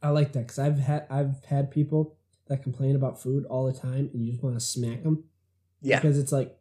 [0.03, 2.17] I like that because I've had I've had people
[2.49, 5.25] that complain about food all the time and you just want to smack them
[5.83, 6.01] Yeah.
[6.01, 6.59] because it's like,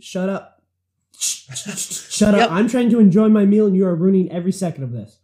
[0.00, 0.62] shut up,
[1.18, 2.42] shut Yep.
[2.46, 2.50] up.
[2.52, 5.18] I'm trying to enjoy my meal and you are ruining every second of this.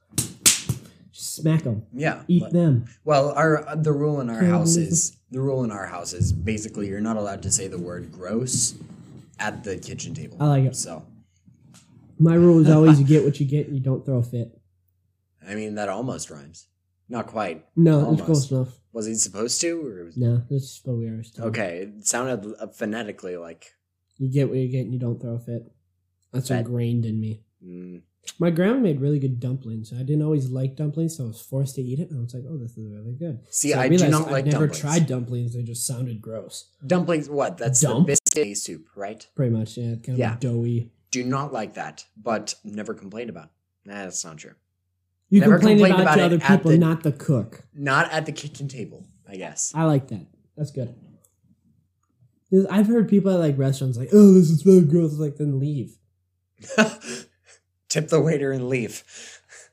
[1.13, 2.23] Just smack them, Yeah.
[2.29, 2.85] eat but- them.
[3.05, 6.13] Well, our uh, the rule in our Can't house is the rule in our house
[6.13, 8.75] is basically you're not allowed to say the word gross
[9.41, 10.37] at the kitchen table.
[10.41, 10.77] I like it.
[10.77, 11.05] So,
[12.19, 14.59] My rule is always you get what you get and you don't throw a fit.
[15.47, 16.67] I mean that almost rhymes.
[17.09, 17.65] Not quite.
[17.77, 18.19] No, Almost.
[18.19, 18.81] it's close enough.
[18.93, 21.43] Was he supposed to or was No, that's what we always do.
[21.45, 23.75] Okay, it sounded uh, phonetically like
[24.19, 25.71] You get what you get and you don't throw a fit.
[26.33, 27.43] That's That- ingrained in me.
[27.65, 28.03] mm,
[28.41, 29.93] My grandma made really good dumplings.
[29.93, 32.11] I didn't always like dumplings, so I was forced to eat it.
[32.11, 34.33] And I was like, "Oh, this is really good." See, So I do realized not
[34.33, 34.79] I've never dumplings.
[34.81, 35.55] tried dumplings.
[35.55, 36.71] They just sounded gross.
[36.85, 37.29] dumplings.
[37.29, 37.57] What?
[37.59, 38.09] That's Dump?
[38.09, 39.25] the biscuit soup, right?
[39.37, 39.95] Pretty much, yeah.
[39.95, 40.37] Kind of Yeah.
[40.41, 40.91] doughy.
[41.11, 43.51] Do not like that, but never complained about.
[43.85, 44.55] Nah, that's not true.
[45.29, 47.65] You Never complain complained about, about to other people, the- not the cook.
[47.75, 49.73] Not at the kitchen table, I guess.
[49.75, 50.27] I like that.
[50.57, 50.95] That's good.
[52.71, 55.99] I've heard people at like restaurants like, "Oh, this is really gross." Like, then leave.
[57.89, 59.03] Tip the waiter and leave.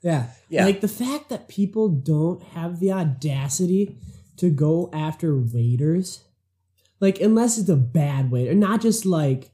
[0.01, 0.27] Yeah.
[0.49, 0.65] Yeah.
[0.65, 3.97] Like the fact that people don't have the audacity
[4.37, 6.23] to go after waiters.
[6.99, 9.51] Like unless it's a bad waiter, not just like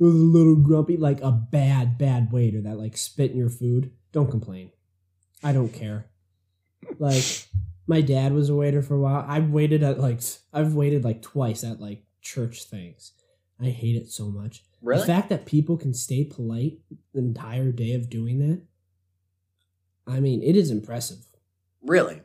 [0.00, 3.92] was a little grumpy, like a bad, bad waiter that like spit in your food.
[4.12, 4.70] Don't complain.
[5.42, 6.06] I don't care.
[6.98, 7.24] Like
[7.86, 9.24] my dad was a waiter for a while.
[9.28, 10.20] I've waited at like
[10.52, 13.12] I've waited like twice at like church things.
[13.60, 14.64] I hate it so much.
[14.80, 15.00] Really?
[15.00, 16.78] The fact that people can stay polite
[17.12, 18.62] the entire day of doing that,
[20.06, 21.18] I mean, it is impressive.
[21.82, 22.22] really?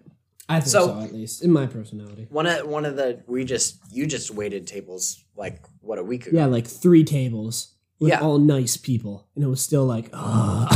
[0.47, 2.27] I think so, So- at least in my personality.
[2.29, 6.27] One of one of the we just you just waited tables like what a week
[6.27, 6.37] ago.
[6.37, 8.19] Yeah, like three tables with Yeah.
[8.21, 10.67] all nice people, and it was still like, ah,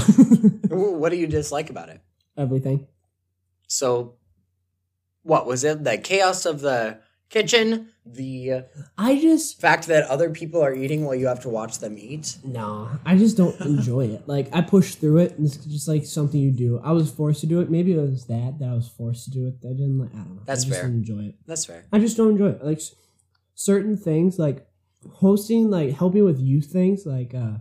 [0.69, 2.01] What do you dislike about it?
[2.37, 2.87] everything.
[3.67, 4.15] So,
[5.23, 5.83] what was it?
[5.83, 8.63] The chaos of the kitchen, the
[8.97, 12.37] I just fact that other people are eating while you have to watch them eat.
[12.43, 14.27] no, I just don't enjoy it.
[14.27, 16.79] Like I push through it, and it's just like something you do.
[16.83, 17.69] I was forced to do it.
[17.69, 19.55] Maybe it was that that I was forced to do it.
[19.63, 20.11] I didn't like.
[20.13, 20.41] I don't know.
[20.45, 20.89] That's I just fair.
[20.89, 21.35] Didn't enjoy it.
[21.45, 21.85] That's fair.
[21.93, 22.65] I just don't enjoy it.
[22.65, 22.81] Like
[23.55, 24.65] certain things, like
[25.11, 27.57] hosting, like helping with youth things, like uh,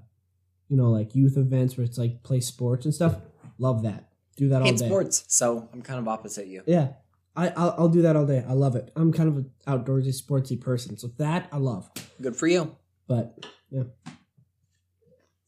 [0.68, 3.16] you know, like youth events where it's like play sports and stuff.
[3.58, 4.04] Love that.
[4.36, 4.86] Do that all day.
[4.86, 6.62] sports, so I'm kind of opposite you.
[6.64, 6.90] Yeah,
[7.36, 8.44] I I'll, I'll do that all day.
[8.48, 8.90] I love it.
[8.96, 11.90] I'm kind of an outdoorsy, sportsy person, so that I love.
[12.20, 12.76] Good for you.
[13.06, 13.84] But yeah,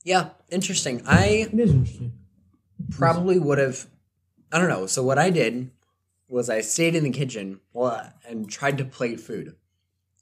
[0.04, 1.02] Yeah, interesting.
[1.06, 2.12] I it is interesting.
[2.90, 3.86] probably would have.
[4.52, 4.86] I don't know.
[4.86, 5.70] So what I did
[6.28, 9.54] was I stayed in the kitchen well, and tried to plate food.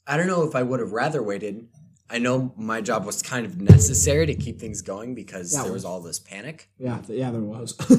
[0.07, 1.69] I don't know if I would have rather waited.
[2.11, 5.73] I know my job was kind of necessary to keep things going because Yeah, there
[5.73, 5.85] was was.
[5.85, 6.71] all this panic.
[6.79, 7.77] Yeah, th- yeah, there was.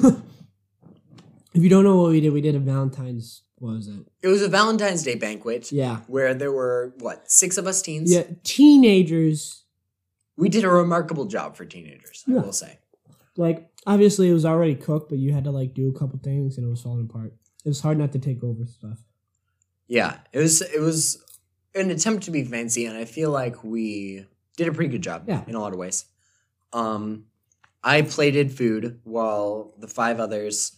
[1.53, 3.43] if you don't know what we did, we did a Valentine's.
[3.59, 4.05] What was it?
[4.21, 8.11] It was a Valentine's Day banquet Yeah, where there were what six of us teens.
[8.11, 9.63] yeah, teenagers
[10.37, 12.23] We did a remarkable job for teenagers.
[12.27, 12.79] I will say.
[13.37, 16.57] like obviously it was already cooked, but you had to like do a couple things
[16.57, 17.33] and it was falling apart.
[17.65, 18.99] It was hard not to take over stuff.
[19.87, 21.23] Yeah, it was it was
[21.75, 24.25] an attempt to be fancy, and I feel like we
[24.57, 25.23] did a pretty good job.
[25.27, 25.43] Yeah.
[25.47, 26.05] in a lot of ways.
[26.73, 27.25] Um,
[27.83, 30.73] I plated food while the five others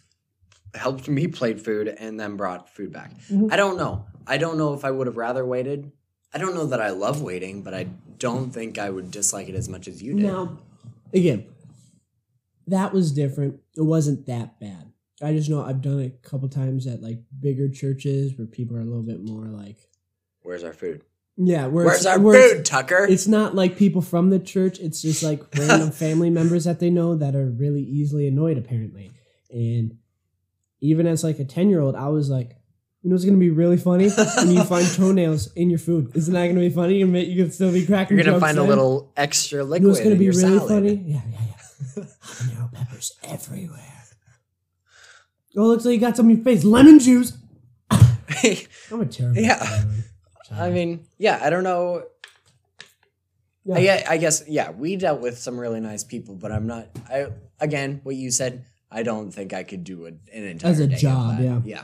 [0.76, 3.12] helped me plate food and then brought food back.
[3.30, 3.52] Mhm.
[3.52, 4.06] I don't know.
[4.28, 5.92] I don't know if I would have rather waited.
[6.34, 9.56] I don't know that I love waiting, but I don't think I would dislike it
[9.56, 10.24] as much as you did.
[10.24, 10.60] Now,
[11.14, 11.46] again,
[12.68, 13.60] that was different.
[13.76, 14.92] It wasn't that bad.
[15.22, 18.78] I just know I've done it a couple times at like bigger churches where people
[18.78, 19.90] are a little bit more like,
[20.44, 21.04] Where's our food?
[21.38, 23.06] yeah, where Where's our where food, Tucker?
[23.10, 24.80] It's not like people from the church.
[24.80, 29.12] It's just like random family members that they know that are really easily annoyed, apparently.
[29.52, 29.98] And
[30.82, 32.58] even as like a ten year old, I was like,
[33.02, 36.12] you know, it's gonna be really funny when you find toenails in your food.
[36.16, 36.98] Isn't that gonna be funny?
[36.98, 38.18] You can, you can still be cracking.
[38.18, 40.70] You're gonna find a little extra You know liquid what's gonna be really salad.
[40.70, 40.94] funny?
[41.06, 41.40] Yeah, yeah,
[41.98, 42.04] yeah.
[42.04, 43.88] Habanero peppers everywhere.
[45.58, 46.64] Oh, looks like you got some in your face.
[46.64, 47.38] Lemon juice.
[47.92, 49.42] I'm a terrible.
[49.42, 49.84] Yeah.
[50.52, 52.04] I mean, yeah, I don't know.
[53.66, 54.04] Yeah.
[54.08, 56.88] I, I guess, yeah, we dealt with some really nice people, but I'm not.
[57.10, 57.28] I
[57.60, 60.88] again, what you said, I don't think I could do it an entire As a
[60.88, 61.62] job, yeah.
[61.64, 61.84] yeah,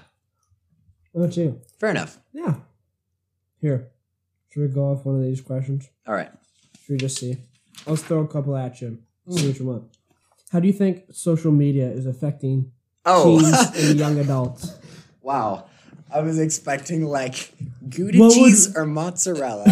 [1.15, 1.61] about you?
[1.79, 2.19] fair enough.
[2.33, 2.55] Yeah.
[3.61, 3.87] Here.
[4.49, 5.89] Should we go off one of these questions?
[6.07, 6.29] All right,
[6.83, 7.37] Should we just see?
[7.85, 8.97] Let's throw a couple at you.
[9.27, 9.39] Mm.
[9.39, 9.83] See what you want.
[10.51, 12.71] How do you think social media is affecting
[13.05, 14.77] Oh, teens and young adults?
[15.21, 15.65] wow!
[16.13, 17.51] I was expecting like
[17.89, 19.65] Gouda What would- cheese or mozzarella.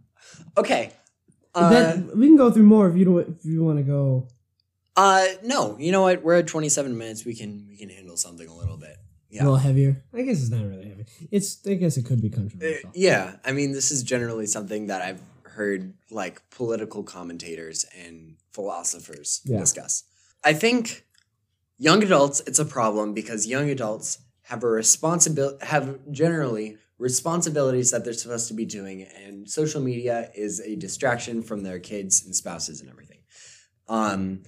[0.56, 0.92] okay.
[1.54, 4.26] Uh, that, we can go through more if you don't, if you want to go.
[4.96, 6.22] Uh, no, you know what?
[6.22, 7.24] We're at 27 minutes.
[7.24, 8.96] We can we can handle something a little bit.
[9.30, 9.42] Yeah.
[9.42, 10.02] A little heavier.
[10.12, 11.06] I guess it's not really heavy.
[11.30, 11.66] It's.
[11.66, 12.90] I guess it could be Uh, controversial.
[12.94, 19.40] yeah, I mean, this is generally something that I've heard like political commentators and philosophers
[19.44, 19.58] Yeah.
[19.60, 20.04] discuss.
[20.44, 21.04] I think
[21.78, 28.04] young adults, it's a problem because young adults have a responsibility, have generally responsibilities that
[28.04, 32.34] they're supposed to be doing, and social media is a distraction from their kids and
[32.36, 33.18] spouses and everything.
[33.88, 34.42] Um,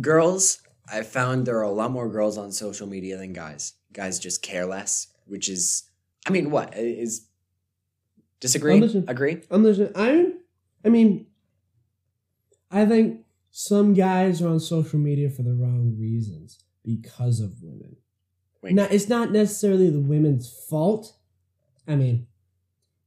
[0.00, 3.74] girls, I found there are a lot more girls on social media than guys.
[3.92, 5.84] Guys just care less, which is,
[6.26, 7.26] I mean, what is
[8.40, 8.74] disagree?
[8.74, 9.04] I'm listening.
[9.08, 9.42] Agree?
[9.50, 9.92] I'm listening.
[9.94, 10.32] I.
[10.84, 11.26] I mean,
[12.70, 17.96] I think some guys are on social media for the wrong reasons because of women.
[18.62, 18.74] Wait.
[18.74, 21.16] Now, it's not necessarily the women's fault.
[21.88, 22.28] I mean,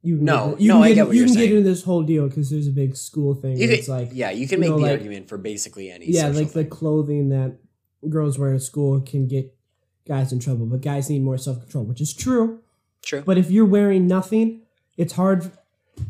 [0.01, 2.27] you No, you no, can I get, you you're can get into this whole deal
[2.27, 3.57] because there's a big school thing.
[3.57, 6.05] Could, it's like yeah, you can you make know, the like- argument for basically any.
[6.09, 7.57] yeah, like the clothing that
[8.09, 9.53] girls wear in school can get
[10.07, 12.61] guys in trouble, but guys need more self control, which is true.
[13.03, 13.21] True.
[13.25, 14.61] But if you're wearing nothing,
[14.97, 15.51] it's hard.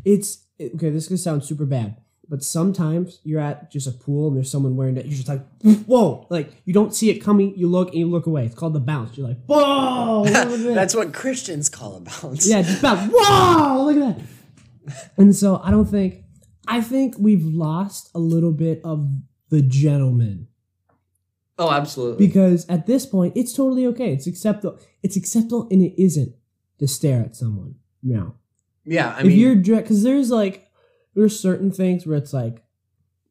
[0.04, 0.90] It's it- okay.
[0.90, 1.96] This is gonna sound super bad,
[2.30, 5.04] but sometimes you're at just a pool and there's someone wearing it.
[5.04, 5.42] You're just like,
[5.86, 6.26] whoa!
[6.30, 7.52] Like you don't see it coming.
[7.58, 8.46] You look and you look away.
[8.46, 9.18] It's called the bounce.
[9.18, 10.22] You're like, whoa!
[10.22, 12.48] look at this." That's what Christians call a bounce.
[12.48, 13.12] yeah, just bounce.
[13.14, 13.84] Whoa!
[13.84, 14.16] Look at
[14.86, 15.04] that.
[15.18, 16.22] And so I don't think.
[16.68, 19.04] I think we've lost a little bit of
[19.48, 20.46] the gentleman
[21.58, 22.24] Oh, absolutely.
[22.26, 24.12] because at this point it's totally okay.
[24.12, 24.78] It's acceptable.
[25.02, 26.34] It's acceptable, and it isn't
[26.78, 28.36] to stare at someone now.
[28.84, 30.69] yeah, I mean, if you're dressed, because there's like
[31.14, 32.62] there's certain things where it's like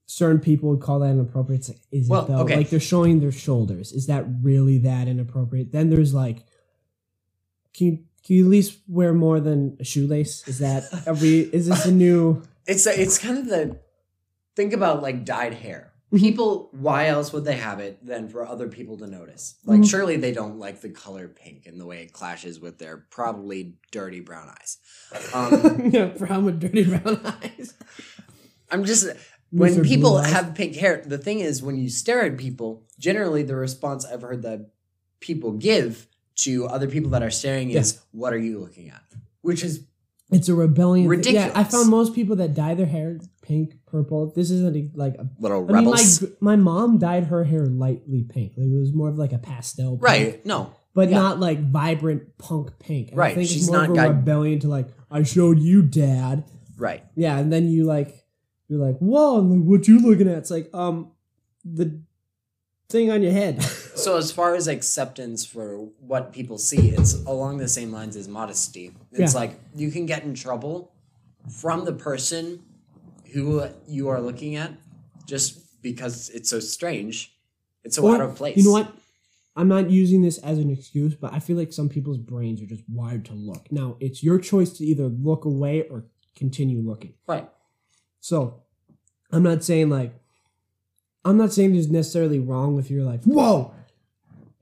[0.05, 1.59] certain people would call that inappropriate.
[1.61, 2.39] It's like, is Well, it though?
[2.39, 2.57] okay.
[2.57, 3.91] Like they're showing their shoulders.
[3.91, 5.71] Is that really that inappropriate?
[5.71, 6.43] Then there's like,
[7.73, 10.47] can you can you at least wear more than a shoelace?
[10.47, 11.41] Is that are we?
[11.41, 12.41] Is this a new?
[12.65, 13.79] it's it's kind of the
[14.55, 15.88] think about like dyed hair.
[16.15, 19.55] People, why else would they have it than for other people to notice?
[19.63, 19.89] Like, Mhm.
[19.89, 23.75] surely they don't like the color pink and the way it clashes with their probably
[23.91, 24.77] dirty brown eyes.
[25.33, 27.75] Um, yeah, brown with dirty brown eyes.
[28.71, 29.07] I'm just
[29.51, 31.03] when people have pink hair.
[31.05, 34.71] The thing is, when you stare at people, generally the response I've heard that
[35.19, 39.03] people give to other people that are staring is, "What are you looking at?"
[39.41, 39.81] Which is
[40.31, 41.09] It's a rebellion.
[41.23, 41.33] thing.
[41.35, 43.19] Yeah, I found most people that dye their hair
[43.49, 44.31] pink, purple.
[44.33, 46.03] This isn't a, like a little I mean, my,
[46.39, 48.53] my mom dyed her hair lightly pink.
[48.55, 50.45] Like, it was more of like a pastel pink, right?
[50.45, 51.17] No, But yeah.
[51.17, 53.09] not like vibrant punk pink.
[53.09, 55.59] And Right, I think she's it's more not of a rebellion to like, I showed
[55.59, 56.45] you, dad.
[56.77, 57.03] right.
[57.15, 58.15] Yeah, and then you like,
[58.69, 60.37] you're like, whoa, and like, what you looking at?
[60.37, 61.11] It's like, um,
[61.65, 61.99] the
[62.89, 63.63] thing on your head.
[63.99, 68.29] So as far as acceptance for what people see, it's along the same lines as
[68.29, 68.93] modesty.
[69.11, 69.39] It's Yeah.
[69.41, 70.93] like you can get in trouble
[71.61, 72.63] from the person
[73.33, 74.71] who you are looking at
[75.25, 77.35] just because it's so strange.
[77.83, 78.57] It's so Or, out of place.
[78.57, 78.91] You know what?
[79.55, 82.65] I'm not using this as an excuse, but I feel like some people's brains are
[82.65, 83.71] just wired to look.
[83.71, 87.13] Now, it's your choice to either look away or continue looking.
[87.27, 87.49] Right.
[88.19, 88.61] So,
[89.31, 90.13] I'm not saying like
[91.25, 93.73] I'm not saying there's necessarily wrong with your like, whoa,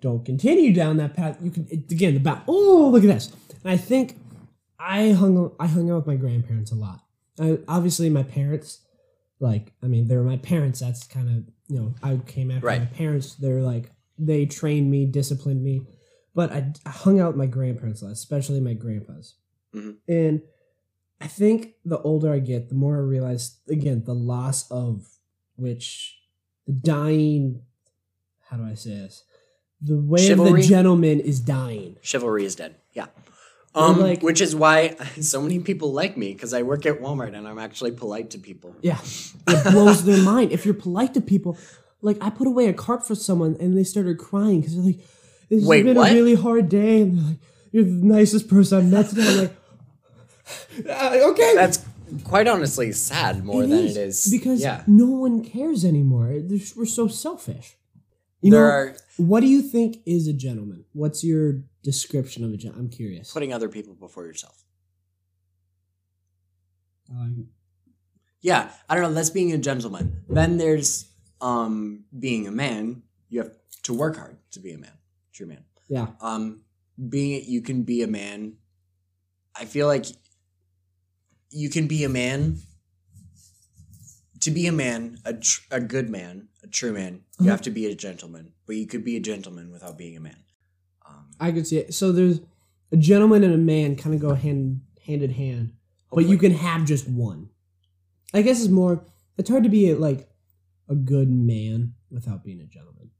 [0.01, 1.37] don't continue down that path.
[1.41, 2.43] You can it, again the back.
[2.47, 3.31] Oh, look at this.
[3.63, 4.17] And I think
[4.79, 7.01] I hung I hung out with my grandparents a lot.
[7.39, 8.79] I, obviously, my parents,
[9.39, 10.79] like I mean, they were my parents.
[10.79, 12.79] That's kind of you know I came after Right.
[12.81, 13.35] my parents.
[13.35, 15.85] They're like they trained me, disciplined me,
[16.33, 19.35] but I, I hung out with my grandparents a lot, especially my grandpas.
[19.75, 19.97] Mhm.
[20.07, 20.41] And
[21.21, 25.07] I think the older I get, the more I realize again the loss of
[25.55, 26.17] which
[26.65, 27.61] the dying.
[28.49, 29.23] How do I say this?
[29.81, 31.97] The way of the gentleman is dying.
[32.01, 32.75] Chivalry is dead.
[32.93, 33.07] Yeah.
[33.77, 37.35] Um, like- which is why so many people like me because I work at Walmart
[37.35, 38.75] and I'm actually polite to people.
[38.81, 38.99] Yeah,
[39.47, 40.51] it blows their mind.
[40.51, 41.57] If you're polite to people,
[42.01, 44.99] like I put away a cart for someone and they started crying because they're like,
[45.49, 46.11] "This Wait, has been what?
[46.11, 47.39] a really hard day," and they're like,
[47.71, 49.53] "You're the nicest person I've met today." I'm like,
[50.89, 51.79] "Uh, "Okay." That's
[52.23, 54.83] quite honestly sad more than it is because yeah.
[54.87, 56.39] no one cares anymore.
[56.39, 57.77] There's- We're so selfish.
[58.41, 60.85] You there know, are what do you think is a gentleman?
[60.93, 62.85] What's your description of a gentleman?
[62.87, 63.31] I'm curious.
[63.31, 64.57] putting other people before yourself.
[67.09, 67.47] Um,
[68.41, 69.13] Yeah, I don't know.
[69.13, 70.05] That's being a gentleman.
[70.29, 70.89] Then there's
[71.41, 73.03] um being a man.
[73.29, 74.97] You have to work hard to be a man.
[75.33, 75.63] True man.
[75.87, 76.43] yeah, Um,
[77.15, 78.57] being you can be a man.
[79.55, 80.05] I feel like
[81.49, 82.57] you can be a man.
[84.41, 87.49] To be a man, a tr- a good man, a true man, you Mhm.
[87.49, 88.53] have to be a gentleman.
[88.65, 90.41] But you could be a gentleman without being a man.
[91.39, 91.93] I could see it.
[91.93, 92.39] So there's
[92.91, 95.73] a gentleman and a man kind of go hand hand in hand.
[96.11, 97.49] but you can have just one.
[98.33, 99.05] I guess it's more.
[99.37, 100.27] It's hard to be like
[100.89, 103.11] a good man without being a gentleman,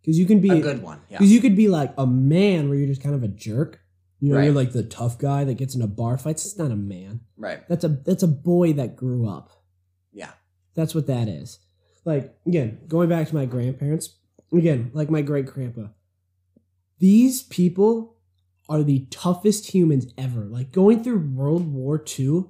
[0.00, 1.00] because you can be a good one.
[1.08, 1.18] Yeah.
[1.18, 3.80] Because you could be like a man where you're just kind of a jerk.
[4.20, 4.44] You know, Right.
[4.44, 6.46] you're like the tough guy that gets in a bar fights.
[6.46, 7.20] It's not a man.
[7.36, 7.66] Right.
[7.68, 9.50] That's a that's a boy that grew up.
[10.12, 10.30] Yeah.
[10.74, 11.58] That's what that is.
[12.04, 14.16] Like again, going back to my grandparents.
[14.52, 15.88] Again, like my great grandpa.
[16.98, 18.16] These people
[18.68, 20.44] are the toughest humans ever.
[20.46, 22.44] Like going through World War II.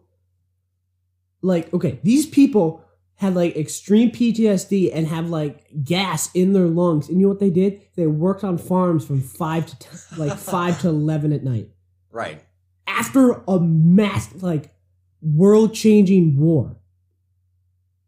[1.42, 2.85] Like okay, these people
[3.16, 7.09] had like extreme PTSD and have like gas in their lungs.
[7.09, 7.80] And you know what they did?
[7.96, 11.68] They worked on farms from five to 10, like five to eleven at night
[12.11, 12.42] Right.
[12.87, 14.74] after a mass like
[15.20, 16.76] world changing war.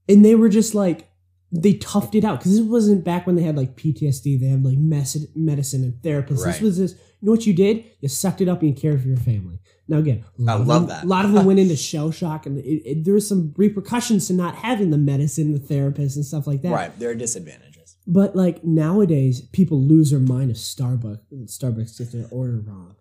[0.08, 1.05] And they were just like
[1.52, 4.38] they toughed it out because this wasn't back when they had like PTSD.
[4.40, 6.44] They had like mes- medicine and therapists.
[6.44, 6.92] This was this.
[7.20, 7.84] You know what you did?
[8.00, 9.60] You sucked it up and you cared for your family.
[9.88, 11.04] Now again, I love them- that.
[11.04, 14.26] A lot of them went into shell shock, and it, it, there was some repercussions
[14.26, 16.72] to not having the medicine, the therapist, and stuff like that.
[16.72, 16.98] Right.
[16.98, 17.96] There are disadvantages.
[18.08, 22.96] But like nowadays, people lose their mind if Starbucks Starbucks gets their order wrong.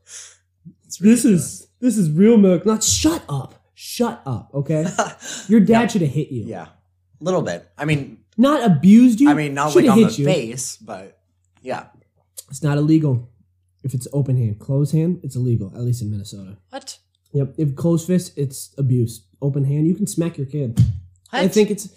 [0.99, 2.65] This is this is real milk.
[2.65, 3.55] Not shut up.
[3.73, 4.51] Shut up.
[4.53, 4.85] Okay.
[5.47, 5.87] Your dad Yeah.
[5.87, 6.43] should have hit you.
[6.45, 6.67] yeah.
[7.21, 7.67] A little bit.
[7.77, 9.29] I mean, Not abused you.
[9.29, 10.25] I mean, not shoulda like on the hit you.
[10.25, 11.19] face, but
[11.61, 11.87] yeah.
[12.49, 13.29] It's not illegal.
[13.83, 15.71] If it's open hand, closed hand, it's illegal.
[15.75, 16.57] At least in Minnesota.
[16.69, 16.97] What?
[17.33, 17.55] Yep.
[17.57, 19.25] If closed fist, it's abuse.
[19.41, 20.79] Open hand, you can smack your kid.
[21.31, 21.89] I think it's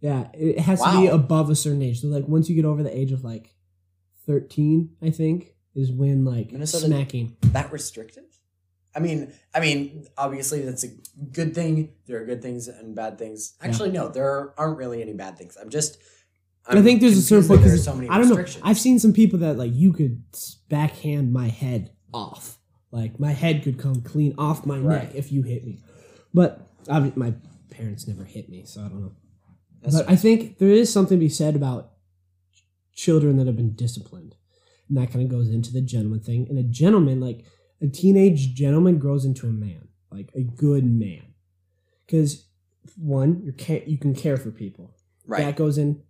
[0.00, 0.28] yeah.
[0.34, 1.14] It has to be Wow.
[1.14, 2.00] above a certain age.
[2.00, 3.54] So like once you get over the age of like
[4.26, 7.36] thirteen, I think is when like Minnesota- smacking.
[7.52, 8.24] that restrictive?
[8.94, 10.88] I mean, I mean, obviously that's a
[11.32, 11.92] good thing.
[12.06, 13.54] There are good things and bad things.
[13.62, 15.56] Actually, no, there aren't really any bad things.
[15.60, 15.98] I'm just.
[16.66, 18.44] i think there's a certain point because so many I don't know.
[18.62, 20.22] I've seen some people that like you could
[20.68, 22.58] backhand my head off.
[22.90, 25.78] Like my head could come clean off my neck if you hit me.
[26.34, 27.34] But obvi- my
[27.70, 29.12] parents never hit me, so I don't know.
[29.82, 31.92] That's but I think there is something to be said about
[32.94, 34.34] children that have been disciplined.
[34.88, 36.46] And that kind of goes into the gentleman thing.
[36.48, 37.44] And a gentleman, like
[37.80, 41.22] a teenage gentleman, grows into a man, like a good man.
[42.06, 42.46] Because
[42.96, 44.94] one, you can you can care for people.
[45.26, 45.44] right.
[45.44, 46.02] That goes into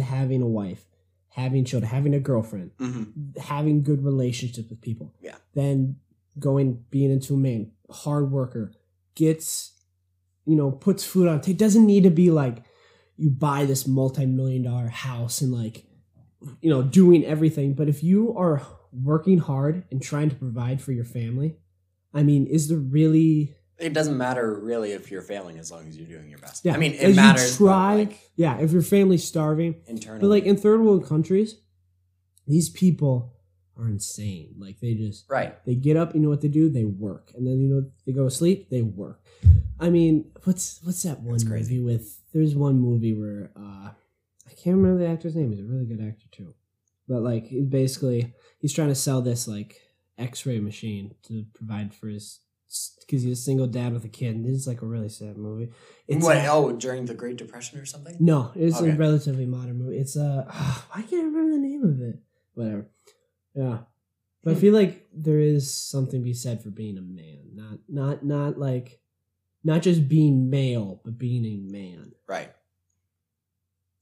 [0.00, 0.84] having a wife,
[1.30, 3.04] having children, having a girlfriend, hmm
[3.40, 5.14] having good relationships with people.
[5.20, 5.36] Yeah.
[5.54, 5.96] Then
[6.38, 8.72] going being into a man, hard worker,
[9.14, 9.72] gets
[10.44, 11.42] you know, puts food on.
[11.46, 12.62] It doesn't need to be like
[13.16, 15.84] you buy this multi-million dollar house and like
[16.60, 20.92] you know, doing everything, but if you are working hard and trying to provide for
[20.92, 21.56] your family,
[22.14, 25.96] I mean, is there really It doesn't matter really if you're failing as long as
[25.96, 26.64] you're doing your best.
[26.64, 27.58] Yeah, I mean, as it you matters.
[27.58, 30.20] but, try- like, yeah, if your family's starving, internally.
[30.20, 31.56] But like in third world countries,
[32.46, 33.34] these people
[33.78, 34.54] are insane.
[34.58, 35.64] Like they just right.
[35.64, 36.68] they get up, you know what they do?
[36.68, 38.70] They work, and then you know they go to sleep.
[38.70, 39.24] They work.
[39.78, 41.80] I mean, what's what's that one movie crazy.
[41.80, 42.20] with?
[42.32, 43.90] There's one movie where uh,
[44.46, 45.50] I can't remember the actor's name.
[45.52, 46.54] He's a really good actor too.
[47.08, 49.80] But like, basically, he's trying to sell this like
[50.18, 52.40] X-ray machine to provide for his
[53.00, 54.36] because he's a single dad with a kid.
[54.36, 55.70] And it's like a really sad movie.
[56.06, 56.36] It's what?
[56.36, 58.16] uh, Oh, during the Great Depression or something?
[58.20, 58.90] no, it's Okay.
[58.90, 59.96] a relatively modern movie.
[59.96, 60.44] It's uh,
[60.94, 62.18] I can't remember the name of it.
[62.54, 62.86] Whatever.
[63.54, 63.78] Yeah,
[64.44, 67.78] but I feel like there is something to be said for being a man, not
[67.88, 69.00] not not like,
[69.64, 72.12] not just being male, but being a man.
[72.26, 72.52] Right.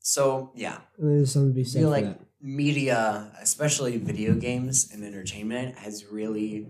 [0.01, 2.21] So yeah, And there's something to be I said feel for like that.
[2.41, 6.69] Media, especially video games and entertainment, has really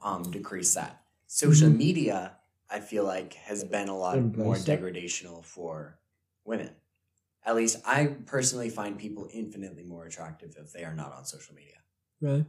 [0.00, 1.02] um, decreased that.
[1.26, 1.76] Social Mhm.
[1.76, 2.36] media,
[2.70, 5.98] I feel like, has been a lot more Embraced degradational for
[6.44, 6.70] women.
[7.44, 11.54] At least I personally find people infinitely more attractive if they are not on social
[11.54, 11.74] media.
[12.20, 12.44] Right?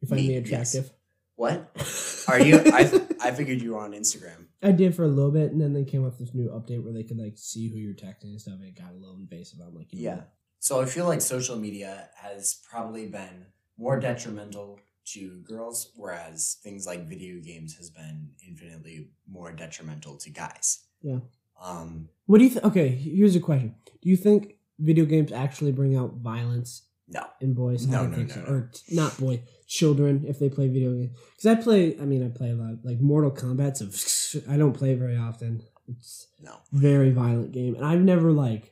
[0.00, 0.74] You find Me, me yes.
[0.74, 0.92] attractive?
[1.36, 1.70] What?
[2.28, 2.60] Are you?
[2.66, 4.46] I, I figured you were on Instagram.
[4.62, 6.82] I did for a little bit, and then they came up with this new update
[6.84, 9.16] where they could like see who you're texting and stuff, and it got a little
[9.16, 9.58] invasive.
[9.60, 10.14] I'm like, you know Yeah.
[10.16, 10.32] what?
[10.64, 13.44] So I feel like social media has probably been
[13.76, 14.80] more detrimental
[15.12, 20.86] to girls, whereas things like video games has been infinitely more detrimental to guys.
[21.02, 21.18] Yeah.
[21.62, 22.08] Um.
[22.24, 22.64] What do you think?
[22.64, 27.26] Okay, here's a question: Do you think video games actually bring out violence No.
[27.42, 27.86] in boys?
[27.86, 28.40] No, no, no, so.
[28.40, 28.46] no.
[28.46, 31.10] Or t- not boy, children if they play video games.
[31.36, 31.98] Because I play.
[32.00, 34.34] I mean, I play a lot like Mortal Kombat's.
[34.48, 35.62] I don't play very often.
[35.88, 36.52] It's No.
[36.52, 38.70] a very violent game, and I've never like.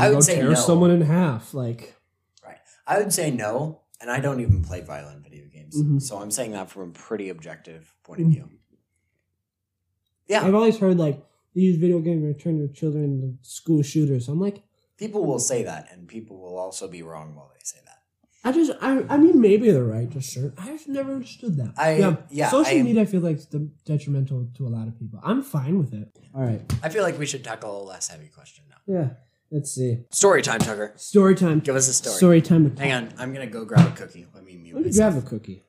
[0.00, 0.54] I would say tear no.
[0.54, 1.54] someone in half.
[1.54, 1.94] Like,
[2.44, 2.58] right?
[2.86, 5.76] I would say no, and I don't even play violent video games.
[5.82, 6.00] Mhm.
[6.02, 8.32] So I'm saying that from a pretty objective point of Mhm.
[8.34, 8.48] view.
[10.28, 10.44] Yeah.
[10.44, 11.22] I've always heard like
[11.54, 14.28] you use video games to turn your children into school shooters.
[14.28, 14.62] I'm like,
[14.98, 17.98] People will say that, and people will also be wrong while they say that.
[18.44, 20.54] I just, I, I mean, maybe they're right to certain.
[20.58, 21.74] I just never understood that.
[21.76, 23.46] I- yeah, social I- media, I feel like is
[23.84, 25.18] detrimental to a lot of people.
[25.24, 26.16] I'm fine with it.
[26.34, 28.76] All right, I feel like we should tackle a less heavy question now.
[28.86, 29.10] yeah.
[29.52, 29.98] Let's see.
[30.10, 30.94] Story time, Tucker.
[30.96, 31.60] Story time.
[31.60, 32.16] Give us a story.
[32.16, 32.64] Story time.
[32.64, 34.26] With Hang on, I'm gonna go grab a cookie.
[34.34, 35.12] Let me mute Let me myself.
[35.12, 35.62] grab a cookie.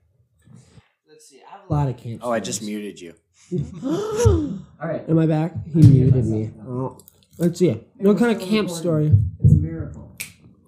[1.09, 1.41] Let's see.
[1.45, 2.21] I have a lot of camp.
[2.23, 2.81] Oh, I just stories.
[2.81, 3.13] muted you.
[4.81, 5.03] All right.
[5.09, 5.53] Am I back?
[5.65, 6.51] He muted me.
[6.65, 6.97] Oh.
[7.37, 7.71] Let's see.
[7.97, 9.11] What kind of camp story?
[9.43, 10.15] It's a miracle.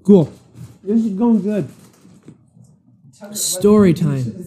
[0.03, 0.33] Cool.
[0.83, 1.69] This is going good.
[3.31, 4.45] Story time.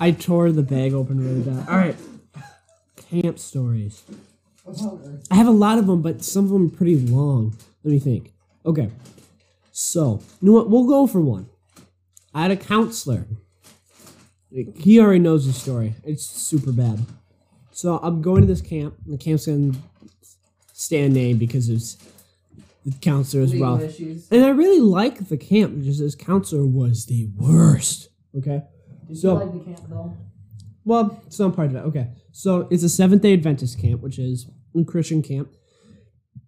[0.00, 1.68] I tore the bag open really bad.
[1.68, 1.94] All right.
[2.96, 4.02] Camp stories.
[5.30, 7.56] I have a lot of them, but some of them are pretty long.
[7.82, 8.32] Let me think.
[8.64, 8.90] Okay.
[9.72, 10.70] So, you know what?
[10.70, 11.48] We'll go for one.
[12.34, 13.26] I had a counselor.
[14.50, 15.94] He already knows the story.
[16.04, 17.06] It's super bad.
[17.72, 18.94] So I'm going to this camp.
[19.04, 19.72] and The camp's gonna
[20.72, 21.96] stay name because it's
[22.84, 23.76] the counselor as well.
[24.30, 28.08] And I really like the camp because this counselor was the worst.
[28.36, 28.62] Okay.
[29.14, 30.16] so, like the camp though?
[30.84, 31.80] Well, some part of it.
[31.80, 32.08] Okay.
[32.32, 35.50] So it's a Seventh day Adventist camp, which is a Christian camp.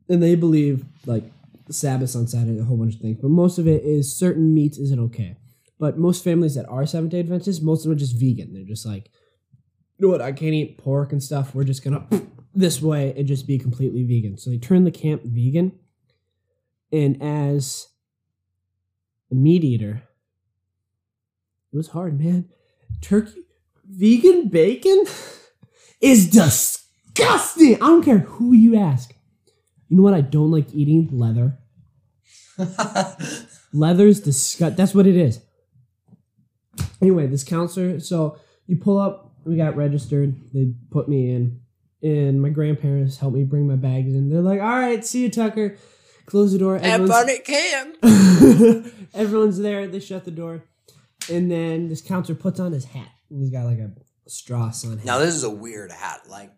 [0.08, 1.24] And they believe like
[1.70, 3.18] Sabbath on Saturday, a whole bunch of things.
[3.20, 5.36] But most of it is certain meats isn't okay.
[5.78, 8.52] But most families that are Seventh day Adventists, most of them are just vegan.
[8.52, 9.10] They're just like,
[9.98, 11.54] you know what, I can't eat pork and stuff.
[11.54, 12.06] We're just gonna
[12.54, 14.38] this way and just be completely vegan.
[14.38, 15.78] So they turn the camp vegan.
[16.92, 17.88] And as
[19.30, 20.02] a meat eater,
[21.72, 22.50] it was hard, man.
[23.00, 23.42] Turkey,
[23.92, 25.04] vegan bacon
[26.00, 27.74] is disgusting.
[27.76, 29.14] I don't care who you ask.
[29.88, 31.08] You know what I don't like eating?
[31.12, 31.58] Leather.
[33.72, 34.76] Leather's disgust.
[34.76, 35.40] That's what it is.
[37.00, 38.00] Anyway, this counselor.
[38.00, 39.34] So you pull up.
[39.44, 40.34] We got registered.
[40.54, 41.60] They put me in,
[42.02, 44.30] and my grandparents helped me bring my bags in.
[44.30, 45.76] They're like, "All right, see you, Tucker."
[46.26, 46.78] Close the door.
[46.78, 47.96] Fun at camp.
[49.14, 49.88] Everyone's there.
[49.88, 50.64] They shut the door,
[51.28, 53.08] and then this counselor puts on his hat.
[53.38, 53.90] He's got like a
[54.26, 55.00] Strauss on.
[55.04, 56.22] Now this is a weird hat.
[56.28, 56.52] Like,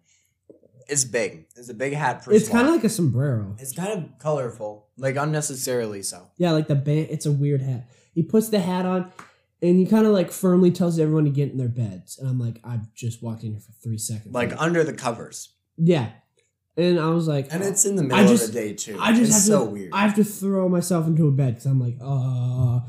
[0.89, 1.47] it's big.
[1.57, 2.25] It's a big hat.
[2.25, 3.57] First it's kind of like a sombrero.
[3.59, 6.31] It's kind of colorful, like unnecessarily so.
[6.37, 7.09] Yeah, like the band.
[7.11, 7.89] It's a weird hat.
[8.14, 9.11] He puts the hat on,
[9.62, 12.18] and he kind of like firmly tells everyone to get in their beds.
[12.18, 14.35] And I'm like, I've just walked in here for three seconds.
[14.35, 16.11] Like under the covers, yeah,
[16.77, 17.66] and I was like, and oh.
[17.66, 18.99] it's in the middle just- of the day too.
[19.01, 19.91] I just it's have so to, weird.
[19.95, 22.81] I have to throw myself into a bed because I'm like, uh.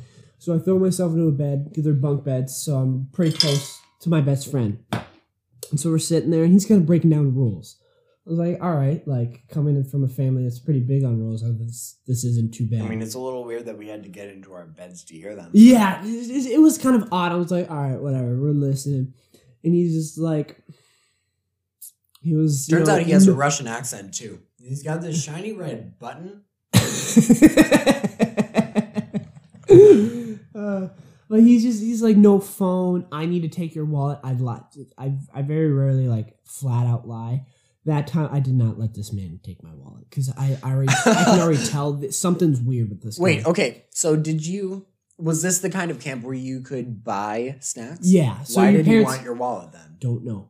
[0.45, 3.81] So I throw myself into a bed because they're bunk beds, so I'm pretty close
[4.01, 4.77] to my best friend.
[5.71, 7.77] And so we're sitting there, and he's kind of breaking down rules.
[8.27, 11.19] I was like, all right, like coming in from a family that's pretty big on
[11.19, 12.83] rules, oh, this this isn't too bad.
[12.83, 15.15] I mean, it's a little weird that we had to get into our beds to
[15.15, 15.49] hear them.
[15.51, 17.31] Yeah, it, it- it was kind of odd.
[17.31, 19.15] I was like, all right, whatever, we're listening.
[19.63, 20.61] And he's just like,
[22.21, 22.67] he was.
[22.67, 24.43] Turns know, out he has a Russian accent too.
[24.61, 26.43] He's got this shiny red button.
[30.75, 30.89] uh,
[31.29, 33.07] but he's just he's like no phone.
[33.11, 34.19] I need to take your wallet.
[34.23, 34.61] I've lied.
[34.97, 37.45] I I very rarely like flat out lie.
[37.85, 40.89] That time I did not let this man take my wallet because I, I already
[41.05, 43.19] I can already tell that something's weird with this.
[43.19, 43.49] Wait, guy.
[43.51, 43.85] okay.
[43.91, 47.99] So did you Was this the kind of camp where you could buy snacks?
[48.07, 48.41] Yeah.
[48.43, 49.97] So Why did you want your wallet then?
[49.99, 50.49] don't know.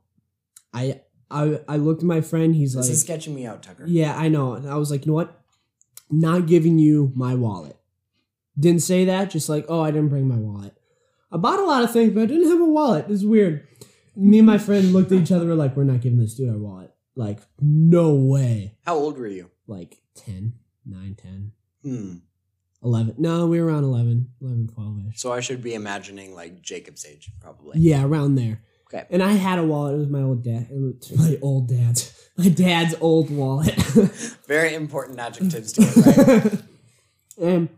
[0.74, 2.56] I I I looked at my friend.
[2.56, 3.84] He's This like, is sketching me out, Tucker.
[3.88, 4.54] yeah, I know.
[4.54, 5.42] And I was like, you know what?
[6.10, 7.78] Not giving you my wallet.
[8.60, 9.30] Didn't say that.
[9.30, 10.78] Just like, oh, I didn't bring my wallet.
[11.32, 13.06] I bought a lot of things, but I didn't have a wallet.
[13.10, 13.68] It's weird.
[14.16, 15.46] Me and my friend looked at each other.
[15.48, 16.92] We're like, we're not giving this dude our wallet.
[17.16, 18.78] Like, no way.
[18.86, 19.52] How old were you?
[19.68, 20.54] Like 10,
[20.86, 21.52] 9, 10,
[21.84, 22.14] Hmm.
[22.84, 23.16] 11.
[23.18, 25.20] No, we were around 11, 11, 12 ish.
[25.20, 27.80] So I should be imagining like Jacob's age, probably.
[27.80, 28.62] Yeah, around there.
[28.88, 29.06] Okay.
[29.10, 29.96] And I had a wallet.
[29.96, 30.68] It was my old dad.
[30.70, 32.14] It was my old dad's.
[32.38, 33.74] My dad's old wallet.
[34.46, 36.62] Very important adjectives to it, right?
[37.42, 37.70] and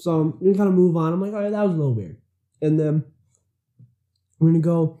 [0.00, 1.12] so we kind of move on.
[1.12, 2.16] I'm like, all right, that was a little weird.
[2.62, 3.04] And then
[4.38, 5.00] we're gonna go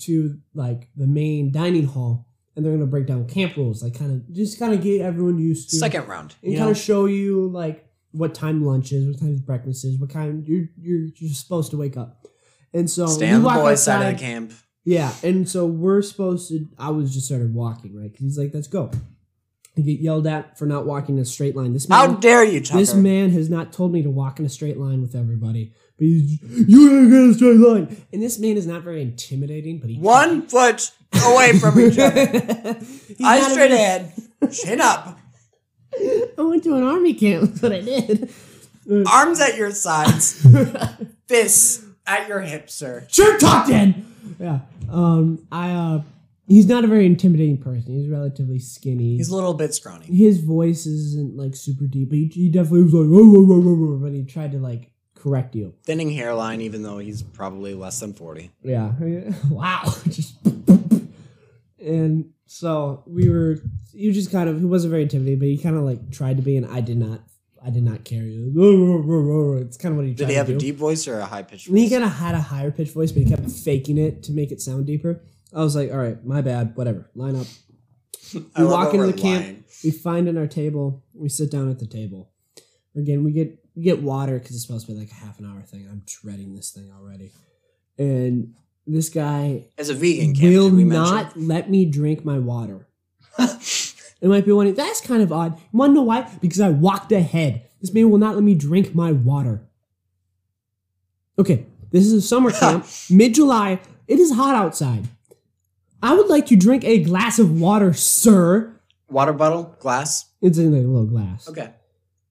[0.00, 2.26] to like the main dining hall,
[2.56, 5.38] and they're gonna break down camp rules, like kind of just kind of get everyone
[5.38, 6.34] used to Second round.
[6.42, 6.70] and kind know?
[6.70, 10.66] of show you like what time lunch is, what time breakfast is, what kind you're
[10.76, 12.26] you're you're supposed to wake up.
[12.72, 14.08] And so Stay on the walk boys' side outside.
[14.14, 14.52] of the camp.
[14.84, 16.66] Yeah, and so we're supposed to.
[16.78, 18.90] I was just started walking right because he's like, "Let's go."
[19.80, 21.72] I get yelled at for not walking in a straight line.
[21.72, 22.78] This man, How dare you, Tucker?
[22.78, 25.72] this man has not told me to walk in a straight line with everybody.
[25.98, 28.04] But he's, you ain't get a straight line.
[28.12, 29.78] And this man is not very intimidating.
[29.78, 30.90] But he One foot
[31.24, 32.20] away from each other.
[33.24, 34.12] Eyes straight ahead.
[34.52, 35.18] Chin up.
[35.94, 37.50] I went to an army camp.
[37.50, 38.30] That's what I did.
[39.06, 40.46] Arms at your sides.
[41.28, 43.06] Fists at your hips, sir.
[43.10, 44.06] Shirt tucked in.
[44.38, 44.60] Yeah.
[44.90, 45.46] Um.
[45.52, 45.70] I.
[45.72, 46.02] Uh.
[46.50, 47.94] He's not a very intimidating person.
[47.94, 49.16] He's relatively skinny.
[49.16, 50.06] He's a little bit scrawny.
[50.06, 53.60] his voice isn't like super deep, but he, he definitely was like "Whoa, whoa, whoa,
[53.60, 55.74] whoa, whoa," when he tried to like correct you.
[55.84, 58.50] Thinning hairline, even though he's probably less than 40.
[58.62, 58.92] Yeah.
[59.50, 59.82] wow.
[60.10, 60.34] Just
[61.80, 63.58] and so we were.
[63.92, 64.58] You just kind of.
[64.58, 66.98] He wasn't very intimidating, but he kind of like tried to be, and I did
[66.98, 67.20] not.
[67.62, 68.22] I did not care.
[68.24, 70.24] It's kind of what he tried to do.
[70.24, 70.58] Did he have a do.
[70.58, 73.12] deep voice or a high pitched And he kind of had a higher pitched voice,
[73.12, 75.20] but he kept faking it to make it sound deeper.
[75.54, 77.10] I was like, all right, my bad, whatever.
[77.14, 77.46] Line up.
[78.56, 79.44] We walk into the camp.
[79.44, 79.64] lying.
[79.82, 81.02] We find in our table.
[81.14, 82.30] We sit down at the table.
[82.94, 85.46] Again, we get we get water because it's supposed to be like a half an
[85.46, 85.88] hour thing.
[85.90, 87.32] I'm dreading this thing already.
[87.98, 88.54] And
[88.86, 92.86] this guy As a vegan will not let me drink my water.
[94.20, 95.58] It might be wondering, that's kind of odd.
[95.72, 96.30] You want to know why?
[96.42, 97.66] Because I walked ahead.
[97.80, 99.66] This man will not let me drink my water.
[101.38, 103.80] Okay, this is a summer camp, mid July.
[104.06, 105.08] It is hot outside.
[106.02, 108.80] I would like to drink a glass of water, sir.
[109.08, 109.76] Water bottle?
[109.80, 110.26] Glass?
[110.40, 111.48] It's in a little glass.
[111.48, 111.70] Okay.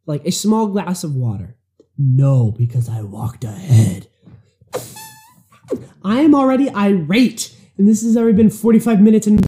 [0.06, 1.56] Like a small glass of water.
[1.98, 4.08] No, because I walked ahead.
[6.04, 9.40] I am already irate, and this has already been 45 minutes in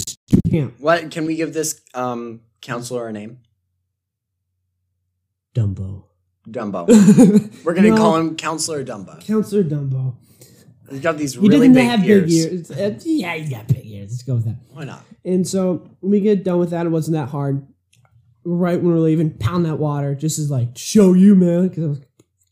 [0.51, 0.75] camp.
[0.79, 3.39] What can we give this um counselor a name?
[5.55, 6.03] Dumbo.
[6.47, 6.87] Dumbo.
[7.63, 7.97] We're gonna No.
[7.97, 9.25] call him Counselor Dumbo.
[9.25, 10.15] Counselor Dumbo.
[10.91, 12.67] He's got these He really doesn't big have ears.
[12.67, 13.05] big ears.
[13.05, 14.11] Yeah, he's got big ears.
[14.11, 14.57] Let's go with that.
[14.69, 15.03] Why not?
[15.25, 16.85] And so we get done with that.
[16.85, 17.65] It wasn't that hard.
[18.43, 21.87] Right when we're leaving, pound that water just as like show you, man, because I
[21.87, 22.01] was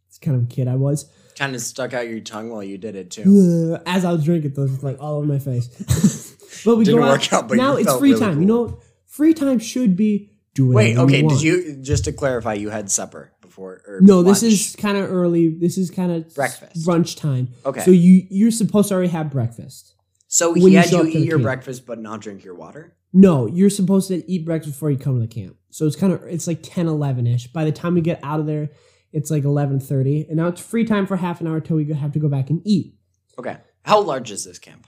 [0.08, 1.12] it's kind of a kid I was.
[1.36, 3.78] Kind of stuck out your tongue while you did it too.
[3.88, 5.68] As I was drinking, those was like all over my face.
[6.66, 7.34] but we Didn't go out.
[7.34, 8.40] out, now it's free really time.
[8.42, 10.74] You know, free time should be doing.
[10.76, 11.22] Wait, okay.
[11.24, 11.30] You.
[11.30, 12.54] Did you just to clarify?
[12.54, 13.82] You had supper before?
[13.88, 15.50] Or No, this is kind of early.
[15.50, 16.86] This is kind of Breakfast.
[16.88, 17.50] brunch time.
[17.66, 17.82] Okay.
[17.82, 19.94] So you you're supposed to already have breakfast.
[20.28, 21.44] So he you had you to eat your camp.
[21.44, 22.96] breakfast, but not drink your water.
[23.12, 25.56] No, you're supposed to eat breakfast before you come to the camp.
[25.72, 27.48] So it's kind of it's like 10 11 ish.
[27.48, 28.70] By the time we get out of there,
[29.12, 32.14] it's like 11:30 and now it's free time for half an hour till we have
[32.14, 32.96] to go back and eat.
[33.38, 33.58] Okay.
[33.84, 34.86] How large is this camp?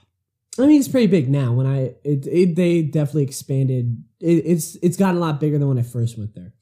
[0.58, 1.52] I mean, it's pretty big now.
[1.52, 4.04] When I it, it they definitely expanded.
[4.20, 6.52] It, it's it's gotten a lot bigger than when I first went there.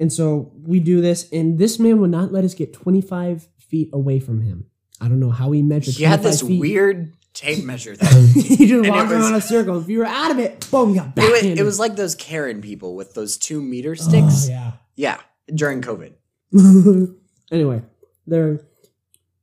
[0.00, 3.90] And so we do this, and this man would not let us get 25 feet
[3.92, 4.66] away from him.
[5.00, 5.94] I don't know how he measured.
[5.94, 6.60] He had this feet.
[6.60, 8.42] weird tape measure thing.
[8.42, 9.80] he just it walked around a circle.
[9.80, 11.50] If you were out of it, boom, you got it, backhanded.
[11.50, 14.48] was, it was like those Karen people with those two meter sticks.
[14.48, 14.72] Oh, yeah.
[14.96, 15.20] yeah,
[15.52, 16.12] during COVID.
[17.52, 17.82] anyway,
[18.26, 18.60] there,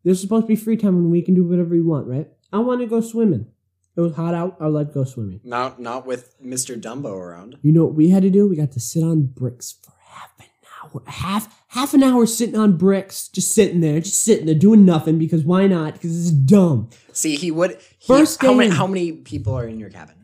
[0.03, 2.27] there's supposed to be free time when we can do whatever we want, right?
[2.51, 3.47] I want to go swimming.
[3.95, 4.57] It was hot out.
[4.59, 5.39] I would go swimming.
[5.43, 6.79] Not not with Mr.
[6.79, 7.57] Dumbo around.
[7.61, 8.47] You know what we had to do?
[8.47, 10.45] We got to sit on bricks for half an
[10.83, 11.01] hour.
[11.07, 15.17] Half half an hour sitting on bricks, just sitting there, just sitting there doing nothing
[15.19, 15.93] because why not?
[15.93, 16.89] Because it's dumb.
[17.13, 17.77] See, he would.
[17.99, 20.15] He, First how many how many people are in your cabin?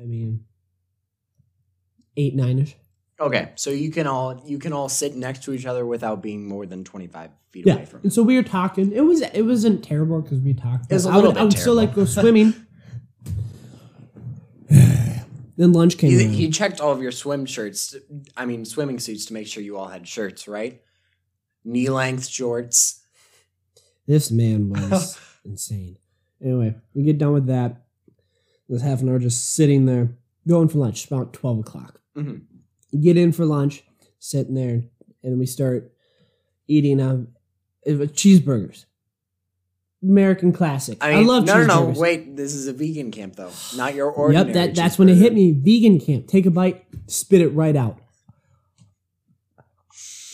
[0.00, 0.44] I mean,
[2.16, 2.76] eight nine ish.
[3.20, 6.46] Okay, so you can all you can all sit next to each other without being
[6.48, 8.00] more than twenty five feet Yeah, away from.
[8.02, 8.92] and so we were talking.
[8.92, 10.90] It was it wasn't terrible because we talked.
[10.90, 12.54] It was a I would, little I would bit still like go swimming.
[15.56, 16.10] then lunch came.
[16.30, 17.94] He checked all of your swim shirts.
[18.36, 20.80] I mean, swimming suits to make sure you all had shirts, right?
[21.64, 23.04] Knee length shorts.
[24.06, 25.98] This man was insane.
[26.42, 27.84] Anyway, we get done with that.
[28.68, 30.16] There's half an hour just sitting there,
[30.48, 31.06] going for lunch.
[31.06, 32.00] About twelve o'clock.
[32.16, 32.42] Mhm.
[33.00, 33.84] Get in for lunch,
[34.18, 34.82] sitting there,
[35.22, 35.92] and we start
[36.66, 37.28] eating um,
[37.86, 38.86] cheeseburgers.
[40.02, 40.98] American classic.
[41.00, 41.86] I, I, love no, no, no.
[41.92, 41.96] cheeseburgers.
[41.98, 44.46] Wait, this is a vegan camp though, not your ordinary.
[44.48, 45.52] Yep, that, that's when it hit me.
[45.52, 46.26] Vegan camp.
[46.26, 47.98] Take a bite, spit it right out.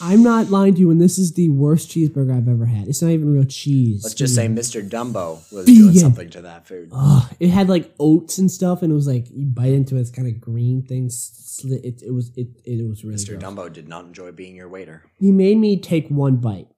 [0.01, 2.87] I'm not lying to you, and this is the worst cheeseburger I've ever had.
[2.87, 4.05] It's not even real cheese.
[4.05, 4.57] Let's just say Mm.
[4.57, 4.89] Mr.
[4.89, 5.83] Dumbo was Vegan.
[5.83, 6.91] doing something to that food.
[6.93, 10.01] Ugh, it had like oats and stuff, and it was like you bite into it,
[10.03, 11.11] it's kind of green thing.
[11.11, 11.85] Slit.
[11.85, 13.17] It, it was it, it was really.
[13.17, 13.39] Mr.
[13.39, 13.43] gross.
[13.43, 15.03] Dumbo did not enjoy being your waiter.
[15.19, 16.69] He made me take one bite,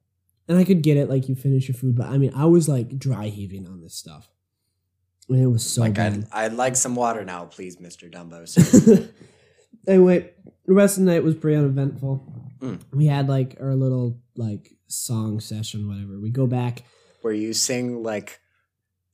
[0.51, 2.69] and I could get it like you finish your food, but I mean I was
[2.69, 4.29] like dry heaving on this stuff,
[5.29, 6.27] and it was so like bad.
[6.33, 8.11] I'd, I'd like some water now, please, Mr.
[8.11, 9.09] Dumbo.
[9.87, 10.33] anyway,
[10.67, 12.35] the rest of the night was pretty uneventful.
[12.59, 12.81] Mm.
[12.93, 16.19] We had like our little like song session, whatever.
[16.19, 16.83] We go back.
[17.23, 18.41] Where you sing like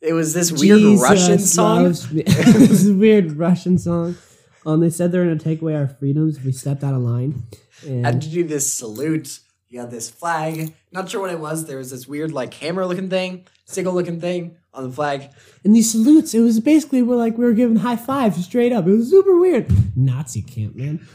[0.00, 1.84] it was this weird Jesus Russian song.
[1.84, 4.16] this weird Russian song.
[4.64, 7.42] Um, they said they're gonna take away our freedoms if we stepped out of line.
[7.86, 9.40] And I Had to do this salute.
[9.68, 10.74] You had this flag.
[10.92, 11.66] Not sure what it was.
[11.66, 15.28] There was this weird like hammer looking thing, sickle looking thing on the flag.
[15.64, 18.86] And these salutes, it was basically we're like we were giving high fives straight up.
[18.86, 19.70] It was super weird.
[19.96, 21.06] Nazi camp, man.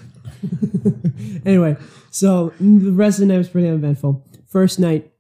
[1.46, 1.78] anyway,
[2.10, 4.28] so mm, the rest of the night was pretty uneventful.
[4.48, 5.12] First night,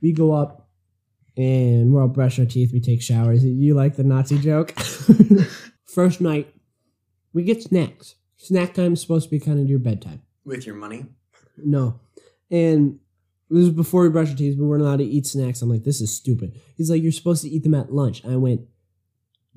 [0.00, 0.68] we go up
[1.36, 2.72] and we're all brushing our teeth.
[2.72, 3.44] We take showers.
[3.44, 4.78] You like the Nazi joke?
[5.84, 6.54] First night,
[7.32, 8.14] we get snacks.
[8.36, 10.22] Snack time is supposed to be kind of your bedtime.
[10.44, 11.06] With your money.
[11.56, 12.00] No.
[12.50, 12.98] And
[13.50, 15.62] this was before we brush our teeth, but we're not allowed to eat snacks.
[15.62, 16.60] I'm like, this is stupid.
[16.76, 18.24] He's like, you're supposed to eat them at lunch.
[18.24, 18.62] I went,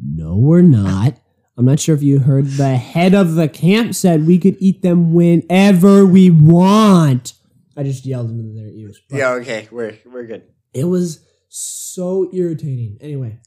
[0.04, 1.18] no, we're not.
[1.58, 4.82] I'm not sure if you heard the head of the camp said we could eat
[4.82, 7.34] them whenever we want.
[7.76, 9.00] I just yelled into their ears.
[9.10, 9.68] Yeah, okay.
[9.72, 10.44] We're we're good.
[10.74, 12.98] It was so irritating.
[13.02, 13.40] Anyway,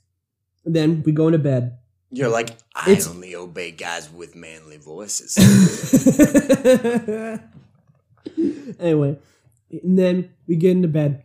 [0.65, 1.79] then we go into bed.
[2.11, 5.39] You're like, I It's- only obey guys with manly voices.
[8.79, 9.19] anyway,
[9.83, 11.25] and then we get into bed.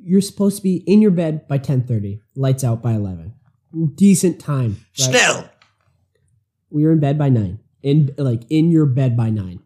[0.00, 2.20] You're supposed to be in your bed by 10:30.
[2.36, 3.34] Lights out by 11.
[3.94, 4.76] Decent time.
[4.98, 5.10] right?
[5.10, 5.48] Schnell!
[6.70, 7.58] We were in bed by 9.
[7.82, 9.60] In like in your bed by 9.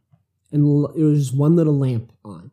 [0.52, 2.50] And l- it was just one little lamp on.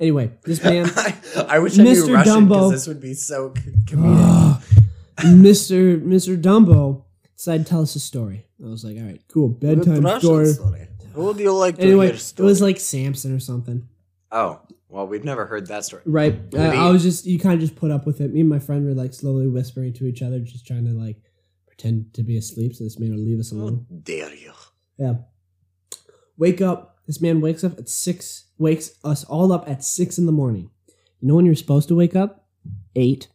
[0.00, 1.16] Anyway, this man I,
[1.48, 2.14] I wish I knew Mr.
[2.14, 2.48] Russian Dumbo.
[2.48, 4.62] because this would be so c- comedic.
[5.18, 6.00] Mr.
[6.02, 6.40] Mr.
[6.40, 7.04] Dumbo
[7.36, 8.46] decided to tell us a story.
[8.64, 10.88] I was like, all right, cool, bedtime Russian story.
[11.14, 12.46] Who would you like to Anyway, hear it story?
[12.46, 13.86] was like Samson or something.
[14.32, 16.02] Oh, well, we've never heard that story.
[16.04, 16.38] Right.
[16.54, 18.32] Uh, I was just, you kind of just put up with it.
[18.32, 21.16] Me and my friend were like slowly whispering to each other, just trying to like
[21.66, 23.86] pretend to be asleep so this man would leave us How alone.
[24.02, 24.52] dare you?
[24.98, 25.14] Yeah.
[26.36, 26.96] Wake up.
[27.06, 30.70] This man wakes up at six, wakes us all up at six in the morning.
[31.20, 32.46] You know when you're supposed to wake up?
[32.94, 33.28] Eight.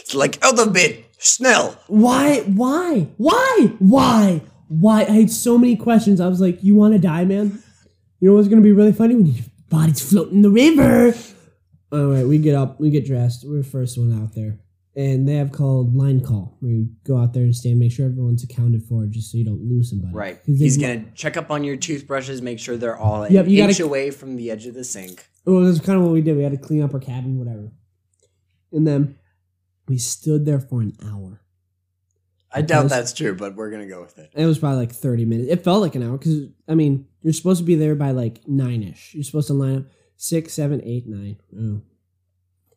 [0.00, 1.76] It's like, out of bed, Schnell!
[1.88, 2.40] Why?
[2.40, 3.08] Why?
[3.16, 3.72] Why?
[3.78, 4.42] Why?
[4.68, 5.02] Why?
[5.02, 6.20] I had so many questions.
[6.20, 7.62] I was like, "You want to die, man?
[8.20, 11.14] You know what's gonna be really funny when your body's floating in the river."
[11.90, 13.44] All right, we get up, we get dressed.
[13.48, 14.58] We're the first one out there,
[14.94, 16.56] and they have called line call.
[16.60, 19.44] where you go out there and stand, make sure everyone's accounted for, just so you
[19.44, 20.12] don't lose somebody.
[20.12, 20.38] Right.
[20.44, 23.62] He's going to check up on your toothbrushes, make sure they're all an Yep, you
[23.62, 25.24] inch gotta- away from the edge of the sink.
[25.46, 26.36] Well, that's kind of what we did.
[26.36, 27.72] We had to clean up our cabin, whatever,
[28.70, 29.14] and then
[29.86, 31.40] we stood there for an hour.
[32.52, 34.30] I doubt Because- that's true, but we're going to go with it.
[34.34, 35.50] It was probably like 30 minutes.
[35.50, 38.40] It felt like an hour because, I mean, you're supposed to be there by like
[38.48, 39.14] nine ish.
[39.14, 39.84] You're supposed to line up
[40.16, 41.36] six, seven, eight, nine.
[41.58, 41.82] Oh.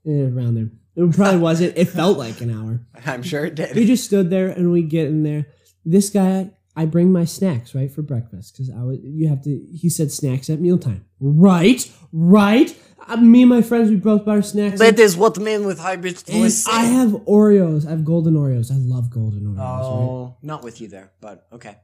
[0.04, 0.70] Yeah, around there.
[0.96, 1.78] It probably wasn't.
[1.78, 2.86] It felt like an hour.
[3.06, 3.76] I'm sure it did.
[3.76, 5.48] We just stood there and we get in there.
[5.86, 9.66] This guy, I bring my snacks, right, for breakfast because I was, you have to,
[9.74, 11.04] he said snacks at mealtime.
[11.20, 12.74] Right, right.
[13.08, 14.80] Uh, me and my friends, we both bought our snacks.
[14.80, 16.68] That is what men with hybrid and voice.
[16.68, 17.86] I have Oreos.
[17.86, 18.72] I have golden Oreos.
[18.72, 19.58] I love golden Oreos.
[19.58, 19.66] right?
[19.66, 21.76] Oh, not with you there, but okay.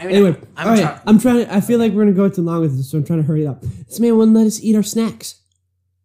[0.00, 0.80] I mean, Anyway, I'm all right.
[0.82, 1.52] try- I'm trying to.
[1.54, 3.42] I feel like we're gonna go too long with this, so I'm trying to hurry
[3.44, 3.62] it up.
[3.62, 5.40] This man wouldn't let us eat our snacks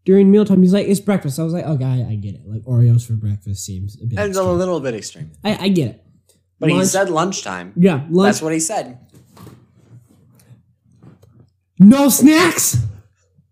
[0.03, 0.63] during mealtime.
[0.63, 2.41] He's like, "It's breakfast." I was like, "Okay, I, I get it.
[2.47, 5.32] Like Oreos for breakfast seems a bit." it's a little bit extreme.
[5.43, 6.03] I, I get it.
[6.64, 7.74] But he said lunchtime.
[7.76, 8.28] Yeah, lunch.
[8.28, 8.97] That's what he said.
[11.78, 12.78] no snacks.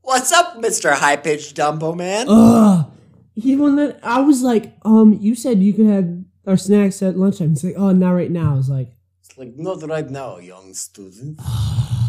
[0.01, 0.93] What's up, Mr.
[0.93, 2.27] High Pitched Dumbo Man?
[2.29, 2.89] Ugh.
[3.35, 3.77] He wouldn't.
[3.77, 7.49] Let, I was like, um, you said you could have our snacks at lunchtime.
[7.49, 8.53] He's like, oh, not right now.
[8.53, 11.39] I was like, It's like, not right now, young student.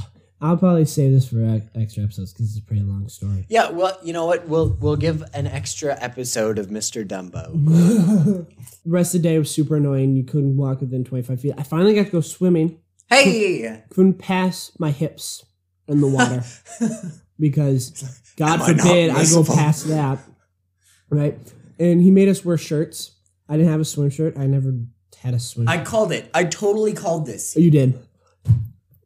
[0.42, 3.46] I'll probably save this for ex- extra episodes because it's a pretty long story.
[3.48, 4.48] Yeah, well, you know what?
[4.48, 7.06] We'll we'll give an extra episode of Mr.
[7.06, 7.52] Dumbo.
[7.64, 8.46] The
[8.84, 10.16] rest of the day was super annoying.
[10.16, 11.54] You couldn't walk within 25 feet.
[11.56, 12.80] I finally got to go swimming.
[13.08, 13.84] Hey!
[13.90, 15.44] couldn't pass my hips
[15.86, 16.42] in the water.
[17.38, 18.02] because
[18.36, 20.18] God Am forbid I go past that.
[21.08, 21.38] Right?
[21.78, 23.12] And he made us wear shirts.
[23.48, 24.38] I didn't have a swim shirt.
[24.38, 24.74] I never
[25.22, 26.30] had a swim I called it.
[26.34, 27.54] I totally called this.
[27.54, 27.98] You did.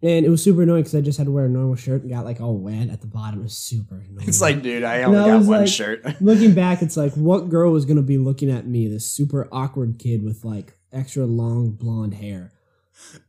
[0.07, 2.11] And it was super annoying because I just had to wear a normal shirt and
[2.11, 3.40] got like all wet at the bottom.
[3.40, 4.28] It was super annoying.
[4.28, 6.04] It's like, dude, I only I got one like- shirt.
[6.20, 9.98] looking back, it's like what girl was gonna be looking at me, this super awkward
[9.98, 12.52] kid with like extra long blonde hair.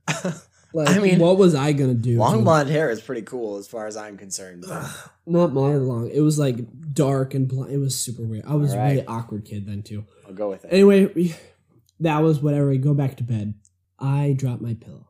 [0.74, 2.18] Like, I mean, what was I gonna do?
[2.18, 4.66] Long to- blonde hair is pretty cool as far as I'm concerned.
[5.26, 6.10] Not my long.
[6.14, 6.58] It was like
[6.94, 7.72] dark and blonde.
[7.72, 8.46] It was super weird.
[8.46, 10.06] I was a really awkward kid then too.
[10.28, 10.74] I'll go with it.
[10.74, 11.36] Anyway, we,
[12.02, 12.70] that was whatever.
[12.70, 13.56] We go back to bed.
[13.98, 15.07] I dropped my pillow.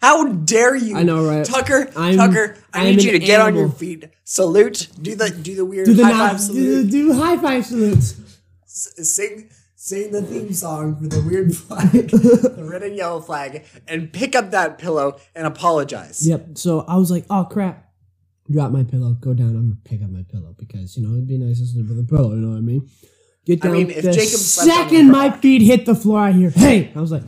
[0.00, 0.96] How dare you?
[0.96, 1.44] I know, right?
[1.44, 4.08] Tucker, I'm- Tucker, I I'm need you to get on your feet.
[4.24, 4.88] Salute.
[5.00, 6.90] Do the do the weird Do the high knock, five salute.
[6.90, 8.14] do high five salutes.
[8.64, 13.64] S- sing sing the theme song for the weird flag, the red and yellow flag,
[13.88, 16.26] and pick up that pillow and apologize.
[16.26, 16.58] Yep.
[16.58, 17.84] So I was like, oh crap.
[18.50, 19.14] Drop my pillow.
[19.14, 19.48] Go down.
[19.56, 21.98] I'm gonna pick up my pillow because you know it'd be nice to sleep with
[21.98, 22.30] a pillow.
[22.30, 22.88] You know what I mean?
[23.46, 23.72] Get I down.
[23.76, 26.50] mean, if the Jacob slept on the second my feet hit the floor, I hear,
[26.50, 27.24] "Hey!" I was like,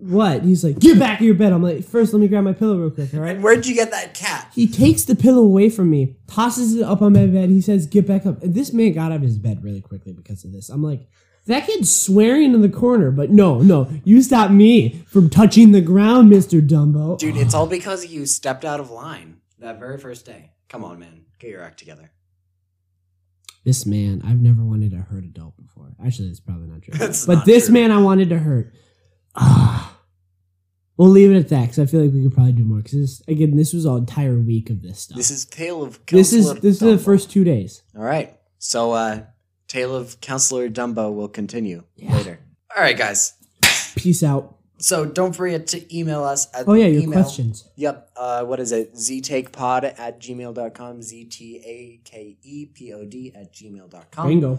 [0.00, 2.52] "What?" He's like, "Get back in your bed." I'm like, first, let me grab my
[2.52, 3.12] pillow real quick.
[3.14, 3.40] All right.
[3.40, 4.50] Where'd you get that cat?
[4.54, 7.50] He takes the pillow away from me, tosses it up on my bed.
[7.50, 10.12] He says, "Get back up." And this man got out of his bed really quickly
[10.12, 10.68] because of this.
[10.68, 11.06] I'm like,
[11.46, 15.80] that kid's swearing in the corner, but no, no, you stop me from touching the
[15.80, 17.18] ground, Mister Dumbo.
[17.18, 20.52] Dude, it's all because you stepped out of line that very first day.
[20.68, 21.26] Come on, man.
[21.38, 22.10] Get your act together.
[23.64, 25.94] This man, I've never wanted to hurt a adult before.
[26.04, 26.98] Actually, that's probably not true.
[26.98, 27.74] That's but not this true.
[27.74, 28.74] man, I wanted to hurt.
[29.36, 29.96] Ah.
[30.96, 32.78] we'll leave it at that because I feel like we could probably do more.
[32.80, 35.16] Because again, this was an entire week of this stuff.
[35.16, 37.82] This is Tale of this is Counselor this is the first two days.
[37.96, 38.36] All right.
[38.58, 39.24] So, uh,
[39.68, 42.14] Tale of Counselor Dumbo will continue Yeah.
[42.16, 42.38] later.
[42.76, 43.34] All right, guys.
[43.96, 44.56] Peace out.
[44.78, 47.22] So don't forget to email us at Oh yeah, your email.
[47.22, 47.64] questions.
[47.76, 48.10] Yep.
[48.16, 48.94] Uh, what is it?
[48.94, 51.00] ztakepod at gmail.com.
[52.04, 54.28] Z-T-A-K-E-P-O-D at gmail.com.
[54.28, 54.58] Bingo.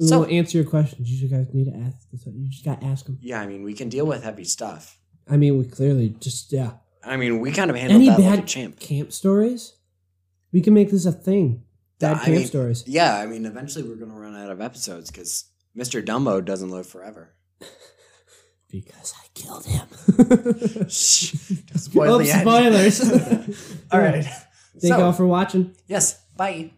[0.00, 1.10] So- we'll answer your questions.
[1.10, 1.96] You guys need to ask.
[2.26, 3.18] You just got to ask them.
[3.20, 4.98] Yeah, I mean, we can deal with heavy stuff.
[5.28, 6.72] I mean, we clearly just yeah.
[7.04, 8.80] I mean, we kind of handled Any that like a bad champ.
[8.80, 9.74] camp stories?
[10.52, 11.62] We can make this a thing.
[12.00, 12.84] Bad I camp mean, stories.
[12.86, 15.44] Yeah, I mean, eventually we're going to run out of episodes because
[15.76, 16.04] Mr.
[16.04, 17.34] Dumbo doesn't live forever.
[18.70, 19.86] Because I killed him.
[20.88, 21.30] Shh.
[21.66, 23.00] Don't spoil Oh, spoilers.
[23.92, 24.24] All right.
[24.24, 25.76] Thank So- y'all for watching.
[25.86, 26.20] Yes.
[26.36, 26.72] Bye.